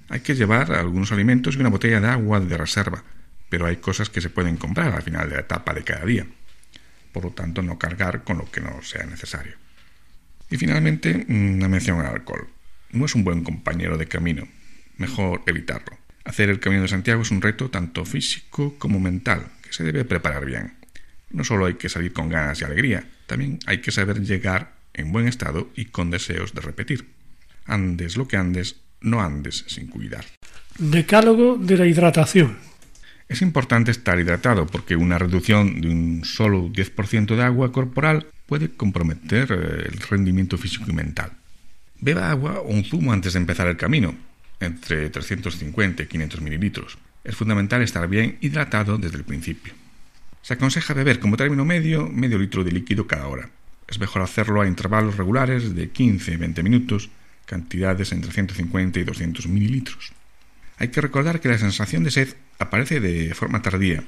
Hay 0.10 0.20
que 0.20 0.36
llevar 0.36 0.74
algunos 0.74 1.12
alimentos 1.12 1.56
y 1.56 1.60
una 1.60 1.70
botella 1.70 2.00
de 2.00 2.08
agua 2.08 2.40
de 2.40 2.56
reserva, 2.56 3.04
pero 3.56 3.68
hay 3.68 3.78
cosas 3.78 4.10
que 4.10 4.20
se 4.20 4.30
pueden 4.30 4.58
comprar 4.58 4.94
al 4.94 5.02
final 5.02 5.30
de 5.30 5.36
la 5.36 5.42
etapa 5.44 5.74
de 5.74 5.86
cada 5.86 6.04
día. 6.04 6.28
Por 7.14 7.24
lo 7.24 7.32
tanto, 7.32 7.62
no 7.62 7.80
cargar 7.80 8.26
con 8.26 8.38
lo 8.38 8.52
que 8.52 8.60
no 8.60 8.82
sea 8.82 9.06
necesario. 9.06 9.54
Y 10.50 10.58
finalmente, 10.58 11.26
una 11.30 11.70
mención 11.70 12.02
al 12.02 12.08
alcohol. 12.08 12.50
No 12.92 13.06
es 13.06 13.16
un 13.16 13.24
buen 13.24 13.46
compañero 13.46 13.98
de 13.98 14.08
camino. 14.08 14.46
Mejor 14.98 15.42
evitarlo. 15.46 15.98
Hacer 16.26 16.50
el 16.50 16.60
Camino 16.60 16.82
de 16.82 16.90
Santiago 16.90 17.22
es 17.22 17.32
un 17.32 17.42
reto 17.42 17.70
tanto 17.70 18.04
físico 18.04 18.76
como 18.78 19.00
mental, 19.00 19.48
que 19.62 19.72
se 19.72 19.86
debe 19.86 20.04
preparar 20.04 20.44
bien. 20.46 20.74
No 21.30 21.46
solo 21.46 21.68
hay 21.68 21.76
que 21.76 21.88
salir 21.88 22.12
con 22.12 22.28
ganas 22.28 22.60
y 22.60 22.66
alegría, 22.66 23.08
también 23.28 23.60
hay 23.68 23.80
que 23.80 23.94
saber 23.94 24.20
llegar 24.20 24.74
en 24.94 25.14
buen 25.14 25.30
estado 25.30 25.70
y 25.78 25.86
con 25.86 26.12
deseos 26.12 26.54
de 26.54 26.60
repetir. 26.60 27.08
Andes 27.64 28.18
lo 28.18 28.28
que 28.28 28.36
andes, 28.36 28.82
no 29.00 29.22
andes 29.22 29.64
sin 29.70 29.88
cuidar. 29.88 30.26
Decálogo 30.78 31.56
de 31.56 31.78
la 31.78 31.86
hidratación. 31.86 32.75
Es 33.28 33.42
importante 33.42 33.92
estar 33.92 34.20
hidratado 34.20 34.68
porque 34.68 34.96
una 34.96 35.18
reducción 35.18 35.82
de 35.82 35.90
un 35.90 36.24
solo 36.24 36.70
10% 36.70 37.36
de 37.36 37.42
agua 37.42 37.72
corporal 37.72 38.28
puede 38.46 38.70
comprometer 38.70 39.52
eh, 39.52 39.90
el 39.92 40.00
rendimiento 40.00 40.58
físico 40.58 40.86
y 40.90 40.94
mental. 40.94 41.32
Beba 42.00 42.30
agua 42.30 42.60
o 42.60 42.68
un 42.68 42.84
zumo 42.84 43.14
antes 43.14 43.34
de 43.34 43.40
empezar 43.40 43.68
el 43.68 43.78
camino, 43.78 44.16
entre 44.60 45.10
350 45.10 46.04
y 46.04 46.08
500 46.08 46.42
mililitros. 46.42 46.98
Es 47.24 47.36
fundamental 47.36 47.82
estar 47.82 48.08
bien 48.08 48.38
hidratado 48.42 48.98
desde 48.98 49.18
el 49.18 49.24
principio. 49.24 49.74
Se 50.44 50.54
aconseja 50.54 50.94
beber 50.94 51.20
como 51.20 51.38
término 51.38 51.66
medio 51.66 52.08
medio 52.08 52.38
litro 52.38 52.64
de 52.64 52.72
líquido 52.72 53.08
cada 53.08 53.28
hora. 53.28 53.50
Es 53.88 54.00
mejor 54.00 54.22
hacerlo 54.22 54.62
a 54.62 54.68
intervalos 54.68 55.18
regulares 55.18 55.74
de 55.74 55.92
15-20 55.92 56.62
minutos 56.62 57.10
cantidades 57.46 58.12
entre 58.12 58.32
150 58.32 59.00
y 59.00 59.04
200 59.04 59.48
mililitros. 59.48 60.14
Hay 60.78 60.90
que 60.90 61.02
recordar 61.02 61.40
que 61.40 61.50
la 61.50 61.58
sensación 61.58 62.04
de 62.04 62.12
sed 62.12 62.36
aparece 62.60 63.00
de 63.00 63.34
forma 63.34 63.62
tardía. 63.62 64.04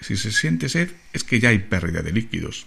Si 0.00 0.16
se 0.16 0.30
siente 0.32 0.68
sed 0.68 0.90
es 1.12 1.24
que 1.24 1.40
ya 1.40 1.48
hay 1.48 1.58
pérdida 1.58 2.02
de 2.02 2.12
líquidos. 2.12 2.66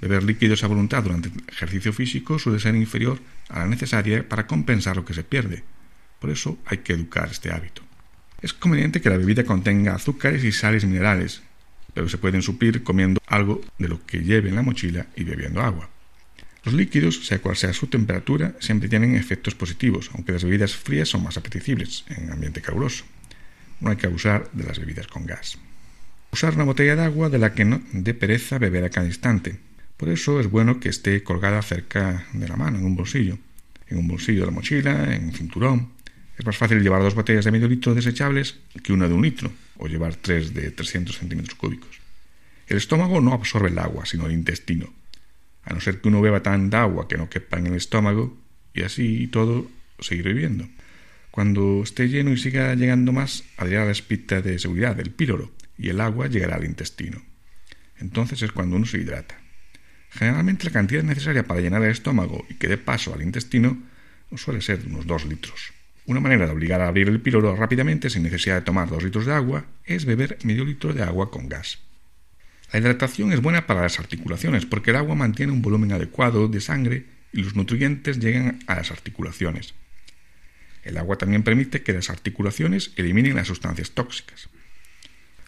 Beber 0.00 0.22
líquidos 0.22 0.62
a 0.62 0.68
voluntad 0.68 1.02
durante 1.02 1.28
el 1.28 1.34
ejercicio 1.48 1.92
físico 1.92 2.38
suele 2.38 2.60
ser 2.60 2.74
inferior 2.74 3.18
a 3.48 3.60
la 3.60 3.66
necesaria 3.66 4.28
para 4.28 4.46
compensar 4.46 4.96
lo 4.96 5.04
que 5.04 5.14
se 5.14 5.24
pierde. 5.24 5.64
Por 6.20 6.30
eso 6.30 6.58
hay 6.66 6.78
que 6.78 6.92
educar 6.92 7.28
este 7.30 7.50
hábito. 7.50 7.82
Es 8.42 8.52
conveniente 8.52 9.00
que 9.00 9.10
la 9.10 9.16
bebida 9.16 9.44
contenga 9.44 9.94
azúcares 9.94 10.44
y 10.44 10.52
sales 10.52 10.84
minerales, 10.84 11.42
pero 11.94 12.08
se 12.08 12.18
pueden 12.18 12.42
suplir 12.42 12.82
comiendo 12.82 13.20
algo 13.26 13.62
de 13.78 13.88
lo 13.88 14.04
que 14.04 14.22
lleve 14.22 14.50
en 14.50 14.56
la 14.56 14.62
mochila 14.62 15.06
y 15.16 15.24
bebiendo 15.24 15.62
agua. 15.62 15.88
Los 16.66 16.74
líquidos, 16.74 17.24
sea 17.24 17.38
cual 17.38 17.56
sea 17.56 17.72
su 17.72 17.86
temperatura, 17.86 18.56
siempre 18.58 18.88
tienen 18.88 19.14
efectos 19.14 19.54
positivos, 19.54 20.10
aunque 20.14 20.32
las 20.32 20.42
bebidas 20.42 20.74
frías 20.74 21.08
son 21.08 21.22
más 21.22 21.36
apetecibles 21.36 22.04
en 22.08 22.32
ambiente 22.32 22.60
caluroso. 22.60 23.04
No 23.78 23.90
hay 23.90 23.96
que 23.96 24.08
abusar 24.08 24.50
de 24.52 24.64
las 24.64 24.80
bebidas 24.80 25.06
con 25.06 25.26
gas. 25.26 25.58
Usar 26.32 26.54
una 26.54 26.64
botella 26.64 26.96
de 26.96 27.04
agua 27.04 27.30
de 27.30 27.38
la 27.38 27.54
que 27.54 27.64
no 27.64 27.80
dé 27.92 28.14
pereza 28.14 28.58
beber 28.58 28.82
a 28.82 28.90
cada 28.90 29.06
instante. 29.06 29.60
Por 29.96 30.08
eso 30.08 30.40
es 30.40 30.50
bueno 30.50 30.80
que 30.80 30.88
esté 30.88 31.22
colgada 31.22 31.62
cerca 31.62 32.26
de 32.32 32.48
la 32.48 32.56
mano, 32.56 32.78
en 32.78 32.84
un 32.84 32.96
bolsillo. 32.96 33.38
En 33.86 33.98
un 33.98 34.08
bolsillo 34.08 34.40
de 34.40 34.46
la 34.46 34.52
mochila, 34.52 35.14
en 35.14 35.26
un 35.26 35.32
cinturón. 35.34 35.90
Es 36.36 36.44
más 36.44 36.56
fácil 36.56 36.82
llevar 36.82 37.00
dos 37.00 37.14
botellas 37.14 37.44
de 37.44 37.52
medio 37.52 37.68
litro 37.68 37.94
desechables 37.94 38.56
que 38.82 38.92
una 38.92 39.06
de 39.06 39.14
un 39.14 39.22
litro, 39.22 39.52
o 39.76 39.86
llevar 39.86 40.16
tres 40.16 40.52
de 40.52 40.72
300 40.72 41.16
centímetros 41.16 41.54
cúbicos. 41.54 42.00
El 42.66 42.78
estómago 42.78 43.20
no 43.20 43.34
absorbe 43.34 43.68
el 43.68 43.78
agua, 43.78 44.04
sino 44.04 44.26
el 44.26 44.32
intestino 44.32 44.92
a 45.66 45.74
no 45.74 45.80
ser 45.80 46.00
que 46.00 46.08
uno 46.08 46.22
beba 46.22 46.42
tanta 46.42 46.82
agua 46.82 47.08
que 47.08 47.18
no 47.18 47.28
quepa 47.28 47.58
en 47.58 47.66
el 47.66 47.74
estómago, 47.74 48.38
y 48.72 48.82
así 48.82 49.26
todo 49.26 49.68
seguir 49.98 50.24
viviendo. 50.26 50.68
Cuando 51.30 51.82
esté 51.82 52.08
lleno 52.08 52.32
y 52.32 52.38
siga 52.38 52.74
llegando 52.74 53.12
más, 53.12 53.44
abrirá 53.58 53.84
la 53.84 53.90
espita 53.90 54.40
de 54.40 54.58
seguridad 54.58 54.96
del 54.96 55.10
píloro 55.10 55.52
y 55.76 55.90
el 55.90 56.00
agua 56.00 56.28
llegará 56.28 56.56
al 56.56 56.64
intestino. 56.64 57.22
Entonces 57.98 58.40
es 58.42 58.52
cuando 58.52 58.76
uno 58.76 58.86
se 58.86 58.98
hidrata. 58.98 59.38
Generalmente 60.10 60.64
la 60.64 60.70
cantidad 60.70 61.02
necesaria 61.02 61.42
para 61.42 61.60
llenar 61.60 61.82
el 61.82 61.90
estómago 61.90 62.46
y 62.48 62.54
que 62.54 62.68
dé 62.68 62.78
paso 62.78 63.12
al 63.12 63.22
intestino 63.22 63.82
suele 64.34 64.60
ser 64.60 64.82
de 64.82 64.88
unos 64.88 65.06
dos 65.06 65.24
litros. 65.24 65.72
Una 66.06 66.20
manera 66.20 66.46
de 66.46 66.52
obligar 66.52 66.80
a 66.80 66.88
abrir 66.88 67.08
el 67.08 67.20
píloro 67.20 67.56
rápidamente 67.56 68.10
sin 68.10 68.22
necesidad 68.22 68.56
de 68.56 68.62
tomar 68.62 68.88
dos 68.88 69.02
litros 69.02 69.26
de 69.26 69.32
agua 69.32 69.66
es 69.84 70.04
beber 70.04 70.38
medio 70.44 70.64
litro 70.64 70.92
de 70.92 71.02
agua 71.02 71.30
con 71.30 71.48
gas. 71.48 71.85
La 72.72 72.80
hidratación 72.80 73.32
es 73.32 73.40
buena 73.40 73.66
para 73.66 73.82
las 73.82 73.98
articulaciones 74.00 74.66
porque 74.66 74.90
el 74.90 74.96
agua 74.96 75.14
mantiene 75.14 75.52
un 75.52 75.62
volumen 75.62 75.92
adecuado 75.92 76.48
de 76.48 76.60
sangre 76.60 77.06
y 77.32 77.42
los 77.42 77.54
nutrientes 77.54 78.18
llegan 78.18 78.58
a 78.66 78.74
las 78.74 78.90
articulaciones. 78.90 79.74
El 80.82 80.98
agua 80.98 81.16
también 81.16 81.42
permite 81.42 81.82
que 81.82 81.92
las 81.92 82.10
articulaciones 82.10 82.92
eliminen 82.96 83.36
las 83.36 83.48
sustancias 83.48 83.92
tóxicas. 83.92 84.48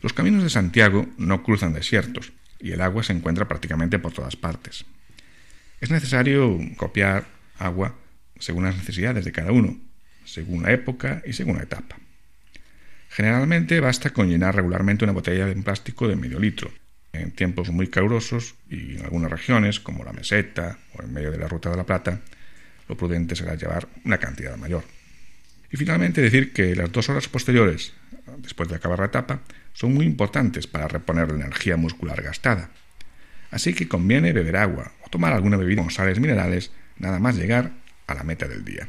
Los 0.01 0.13
caminos 0.13 0.43
de 0.43 0.51
Santiago 0.51 1.09
no 1.17 1.43
cruzan 1.43 1.73
desiertos 1.73 2.33
y 2.61 2.73
el 2.73 2.81
agua 2.81 3.03
se 3.03 3.13
encuentra 3.13 3.49
prácticamente 3.49 3.99
por 3.99 4.13
todas 4.13 4.37
partes. 4.37 4.85
Es 5.81 5.91
necesario 5.91 6.59
copiar 6.77 7.27
agua 7.59 7.97
según 8.39 8.65
las 8.65 8.77
necesidades 8.77 9.25
de 9.25 9.33
cada 9.33 9.51
uno, 9.51 9.77
según 10.25 10.63
la 10.63 10.73
época 10.73 11.23
y 11.27 11.33
según 11.33 11.57
la 11.57 11.65
etapa. 11.65 11.97
Generalmente 13.11 13.81
basta 13.81 14.11
con 14.11 14.29
llenar 14.29 14.55
regularmente 14.55 15.05
una 15.05 15.13
botella 15.13 15.47
de 15.47 15.57
plástico 15.57 16.07
de 16.07 16.17
medio 16.17 16.39
litro 16.39 16.71
en 17.21 17.33
tiempos 17.33 17.71
muy 17.71 17.89
calurosos 17.89 18.55
y 18.71 18.97
en 18.97 19.05
algunas 19.05 19.31
regiones, 19.31 19.81
como 19.81 20.05
la 20.05 20.13
meseta 20.13 20.79
o 20.95 21.03
en 21.03 21.13
medio 21.13 21.31
de 21.31 21.39
la 21.39 21.49
Ruta 21.49 21.71
de 21.71 21.77
la 21.77 21.85
Plata, 21.85 22.21
lo 22.89 22.97
prudente 22.97 23.37
será 23.37 23.55
llevar 23.55 23.89
una 24.05 24.19
cantidad 24.19 24.57
mayor. 24.57 24.85
Y 25.71 25.77
finalmente 25.77 26.21
decir 26.21 26.53
que 26.53 26.75
las 26.75 26.91
dos 26.91 27.09
horas 27.09 27.29
posteriores, 27.29 27.93
después 28.39 28.69
de 28.69 28.77
acabar 28.77 28.99
la 29.01 29.07
etapa, 29.07 29.41
son 29.75 29.95
muy 29.95 30.07
importantes 30.07 30.67
para 30.67 30.89
reponer 30.89 31.29
la 31.29 31.45
energía 31.45 31.77
muscular 31.77 32.23
gastada. 32.23 32.71
Así 33.51 33.75
que 33.75 33.89
conviene 33.89 34.33
beber 34.33 34.57
agua 34.57 34.93
o 35.05 35.11
tomar 35.11 35.33
alguna 35.33 35.57
bebida 35.57 35.83
con 35.83 35.91
sales 35.91 36.21
minerales 36.21 36.73
nada 36.99 37.19
más 37.19 37.37
llegar 37.37 37.73
a 38.07 38.15
la 38.15 38.25
meta 38.25 38.49
del 38.49 38.65
día. 38.65 38.89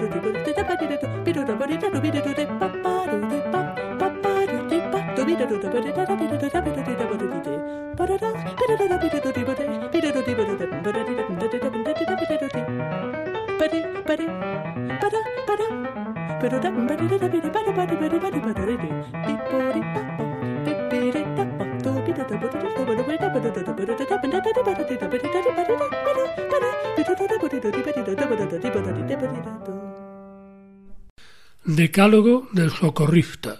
Decálogo 31.63 32.47
del 32.51 32.69
socorrista. 32.71 33.50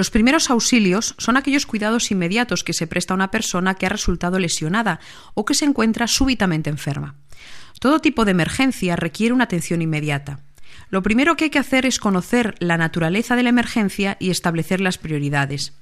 Los 0.00 0.08
primeros 0.08 0.48
auxilios 0.48 1.14
son 1.18 1.36
aquellos 1.36 1.66
cuidados 1.66 2.10
inmediatos 2.10 2.64
que 2.64 2.72
se 2.72 2.86
presta 2.86 3.12
a 3.12 3.16
una 3.16 3.30
persona 3.30 3.74
que 3.74 3.84
ha 3.84 3.90
resultado 3.90 4.38
lesionada 4.38 4.98
o 5.34 5.44
que 5.44 5.52
se 5.52 5.66
encuentra 5.66 6.06
súbitamente 6.06 6.70
enferma. 6.70 7.16
Todo 7.80 8.00
tipo 8.00 8.24
de 8.24 8.30
emergencia 8.30 8.96
requiere 8.96 9.34
una 9.34 9.44
atención 9.44 9.82
inmediata. 9.82 10.40
Lo 10.88 11.02
primero 11.02 11.36
que 11.36 11.44
hay 11.44 11.50
que 11.50 11.58
hacer 11.58 11.84
es 11.84 11.98
conocer 11.98 12.54
la 12.60 12.78
naturaleza 12.78 13.36
de 13.36 13.42
la 13.42 13.50
emergencia 13.50 14.16
y 14.18 14.30
establecer 14.30 14.80
las 14.80 14.96
prioridades. 14.96 15.74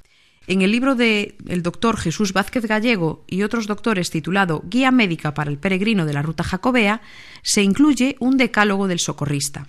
En 0.49 0.63
el 0.63 0.73
libro 0.73 0.97
del 0.97 1.63
doctor 1.63 1.97
Jesús 1.97 2.33
Vázquez 2.33 2.67
Gallego 2.67 3.25
y 3.29 3.45
otros 3.45 3.69
doctores 3.69 4.11
titulado 4.11 4.65
Guía 4.67 4.91
médica 4.91 5.33
para 5.33 5.49
el 5.49 5.59
peregrino 5.59 6.07
de 6.07 6.15
la 6.15 6.23
ruta 6.23 6.43
jacobea, 6.43 7.03
se 7.43 7.63
incluye 7.63 8.17
un 8.19 8.37
decálogo 8.37 8.89
del 8.89 8.99
socorrista. 8.99 9.69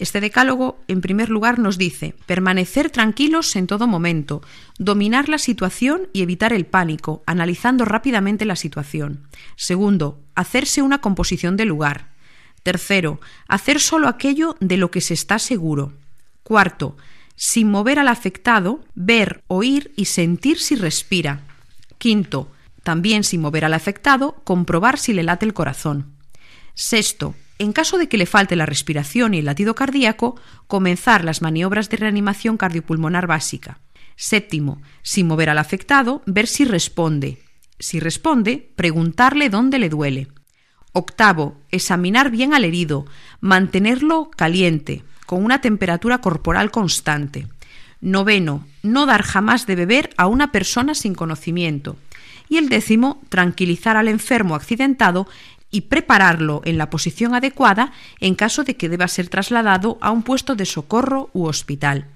Este 0.00 0.22
decálogo, 0.22 0.82
en 0.88 1.02
primer 1.02 1.28
lugar, 1.28 1.58
nos 1.58 1.76
dice 1.76 2.14
permanecer 2.24 2.88
tranquilos 2.88 3.54
en 3.54 3.66
todo 3.66 3.86
momento, 3.86 4.40
dominar 4.78 5.28
la 5.28 5.36
situación 5.36 6.08
y 6.14 6.22
evitar 6.22 6.54
el 6.54 6.64
pánico, 6.64 7.22
analizando 7.26 7.84
rápidamente 7.84 8.46
la 8.46 8.56
situación. 8.56 9.28
Segundo, 9.56 10.18
hacerse 10.34 10.80
una 10.80 11.02
composición 11.02 11.58
del 11.58 11.68
lugar. 11.68 12.12
Tercero, 12.62 13.20
hacer 13.46 13.78
solo 13.78 14.08
aquello 14.08 14.56
de 14.58 14.78
lo 14.78 14.90
que 14.90 15.02
se 15.02 15.12
está 15.12 15.38
seguro. 15.38 15.92
Cuarto, 16.44 16.96
sin 17.36 17.70
mover 17.70 17.98
al 17.98 18.08
afectado, 18.08 18.82
ver, 18.94 19.44
oír 19.48 19.92
y 19.96 20.06
sentir 20.06 20.60
si 20.60 20.76
respira. 20.76 21.42
Quinto, 21.98 22.50
también 22.82 23.22
sin 23.22 23.42
mover 23.42 23.66
al 23.66 23.74
afectado, 23.74 24.40
comprobar 24.44 24.98
si 24.98 25.12
le 25.12 25.24
late 25.24 25.44
el 25.44 25.52
corazón. 25.52 26.14
Sexto, 26.72 27.34
en 27.60 27.74
caso 27.74 27.98
de 27.98 28.08
que 28.08 28.16
le 28.16 28.24
falte 28.24 28.56
la 28.56 28.64
respiración 28.64 29.34
y 29.34 29.38
el 29.40 29.44
latido 29.44 29.74
cardíaco, 29.74 30.40
comenzar 30.66 31.24
las 31.24 31.42
maniobras 31.42 31.90
de 31.90 31.98
reanimación 31.98 32.56
cardiopulmonar 32.56 33.26
básica. 33.26 33.80
Séptimo, 34.16 34.80
sin 35.02 35.26
mover 35.26 35.50
al 35.50 35.58
afectado, 35.58 36.22
ver 36.24 36.46
si 36.46 36.64
responde. 36.64 37.42
Si 37.78 38.00
responde, 38.00 38.72
preguntarle 38.76 39.50
dónde 39.50 39.78
le 39.78 39.90
duele. 39.90 40.28
Octavo, 40.92 41.60
examinar 41.70 42.30
bien 42.30 42.54
al 42.54 42.64
herido, 42.64 43.04
mantenerlo 43.40 44.30
caliente, 44.30 45.04
con 45.26 45.44
una 45.44 45.60
temperatura 45.60 46.22
corporal 46.22 46.70
constante. 46.70 47.46
Noveno, 48.00 48.66
no 48.82 49.04
dar 49.04 49.22
jamás 49.22 49.66
de 49.66 49.76
beber 49.76 50.10
a 50.16 50.28
una 50.28 50.50
persona 50.50 50.94
sin 50.94 51.14
conocimiento. 51.14 51.98
Y 52.48 52.56
el 52.56 52.70
décimo, 52.70 53.20
tranquilizar 53.28 53.98
al 53.98 54.08
enfermo 54.08 54.54
accidentado 54.54 55.28
y 55.70 55.82
prepararlo 55.82 56.62
en 56.64 56.78
la 56.78 56.90
posición 56.90 57.34
adecuada 57.34 57.92
en 58.20 58.34
caso 58.34 58.64
de 58.64 58.76
que 58.76 58.88
deba 58.88 59.08
ser 59.08 59.28
trasladado 59.28 59.98
a 60.00 60.10
un 60.10 60.22
puesto 60.22 60.54
de 60.54 60.66
socorro 60.66 61.30
u 61.32 61.46
hospital. 61.46 62.06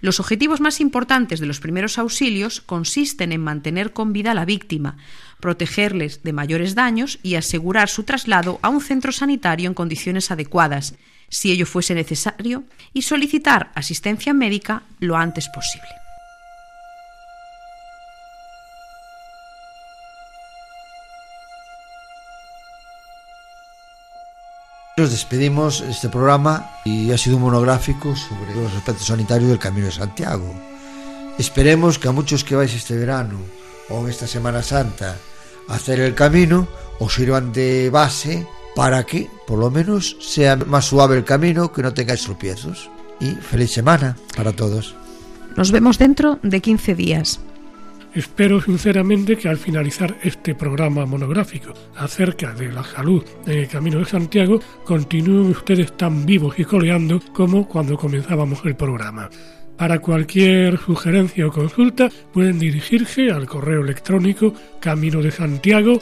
Los 0.00 0.18
objetivos 0.18 0.60
más 0.60 0.80
importantes 0.80 1.38
de 1.38 1.46
los 1.46 1.60
primeros 1.60 1.96
auxilios 1.96 2.60
consisten 2.60 3.30
en 3.30 3.40
mantener 3.40 3.92
con 3.92 4.12
vida 4.12 4.32
a 4.32 4.34
la 4.34 4.44
víctima, 4.44 4.96
protegerles 5.38 6.24
de 6.24 6.32
mayores 6.32 6.74
daños 6.74 7.20
y 7.22 7.36
asegurar 7.36 7.88
su 7.88 8.02
traslado 8.02 8.58
a 8.62 8.68
un 8.68 8.80
centro 8.80 9.12
sanitario 9.12 9.68
en 9.68 9.74
condiciones 9.74 10.32
adecuadas, 10.32 10.96
si 11.28 11.52
ello 11.52 11.66
fuese 11.66 11.94
necesario, 11.94 12.64
y 12.92 13.02
solicitar 13.02 13.70
asistencia 13.76 14.34
médica 14.34 14.82
lo 14.98 15.16
antes 15.16 15.48
posible. 15.48 16.01
Nos 24.94 25.10
despedimos 25.10 25.80
de 25.80 25.90
este 25.90 26.10
programa 26.10 26.70
y 26.84 27.12
ha 27.12 27.18
sido 27.18 27.36
un 27.36 27.44
monográfico 27.44 28.14
sobre 28.14 28.54
los 28.54 28.74
aspectos 28.74 29.06
sanitarios 29.06 29.48
del 29.48 29.58
Camino 29.58 29.86
de 29.86 29.92
Santiago. 29.92 30.54
Esperemos 31.38 31.98
que 31.98 32.08
a 32.08 32.12
muchos 32.12 32.44
que 32.44 32.54
vais 32.54 32.74
este 32.74 32.98
verano 32.98 33.40
o 33.88 34.04
en 34.04 34.10
esta 34.10 34.26
Semana 34.26 34.62
Santa 34.62 35.16
a 35.68 35.74
hacer 35.74 35.98
el 36.00 36.14
camino 36.14 36.68
os 36.98 37.14
sirvan 37.14 37.54
de 37.54 37.88
base 37.88 38.46
para 38.76 39.04
que 39.04 39.30
por 39.46 39.58
lo 39.58 39.70
menos 39.70 40.18
sea 40.20 40.56
más 40.56 40.84
suave 40.84 41.16
el 41.16 41.24
camino, 41.24 41.72
que 41.72 41.82
no 41.82 41.94
tengáis 41.94 42.24
tropiezos. 42.24 42.90
Y 43.18 43.30
feliz 43.30 43.72
semana 43.72 44.18
para 44.36 44.52
todos. 44.52 44.94
Nos 45.56 45.70
vemos 45.70 45.96
dentro 45.96 46.38
de 46.42 46.60
15 46.60 46.94
días. 46.94 47.40
Espero 48.14 48.60
sinceramente 48.60 49.36
que 49.36 49.48
al 49.48 49.56
finalizar 49.56 50.18
este 50.22 50.54
programa 50.54 51.06
monográfico 51.06 51.72
acerca 51.96 52.52
de 52.52 52.70
la 52.70 52.84
salud 52.84 53.24
en 53.46 53.60
el 53.60 53.68
Camino 53.68 54.00
de 54.00 54.04
Santiago 54.04 54.60
continúen 54.84 55.50
ustedes 55.50 55.96
tan 55.96 56.26
vivos 56.26 56.58
y 56.58 56.64
coleando 56.64 57.20
como 57.32 57.66
cuando 57.66 57.96
comenzábamos 57.96 58.60
el 58.66 58.76
programa. 58.76 59.30
Para 59.78 60.00
cualquier 60.00 60.78
sugerencia 60.78 61.46
o 61.46 61.50
consulta 61.50 62.10
pueden 62.34 62.58
dirigirse 62.58 63.30
al 63.30 63.46
correo 63.46 63.80
electrónico 63.80 64.52
camino 64.78 65.22
de 65.22 65.30
Santiago 65.30 65.98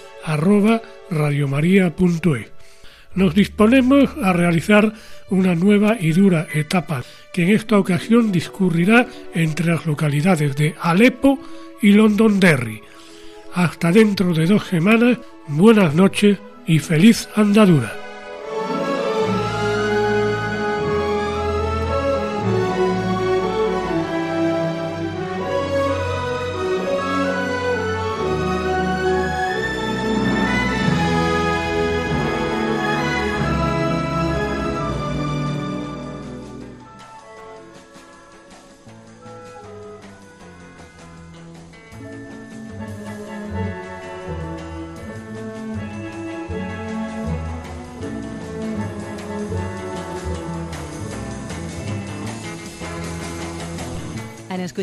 Nos 3.15 3.35
disponemos 3.35 4.11
a 4.21 4.33
realizar 4.33 4.93
una 5.31 5.55
nueva 5.55 5.97
y 6.01 6.11
dura 6.11 6.49
etapa 6.53 7.05
que 7.33 7.45
en 7.45 7.51
esta 7.51 7.79
ocasión 7.79 8.33
discurrirá 8.33 9.07
entre 9.33 9.67
las 9.67 9.87
localidades 9.87 10.57
de 10.57 10.75
Alepo 10.81 11.39
y 11.83 11.93
Londonderry. 11.93 12.83
Hasta 13.55 13.93
dentro 13.93 14.33
de 14.33 14.47
dos 14.47 14.67
semanas, 14.67 15.19
buenas 15.49 15.95
noches 15.95 16.39
y 16.67 16.79
feliz 16.79 17.29
andadura. 17.35 18.00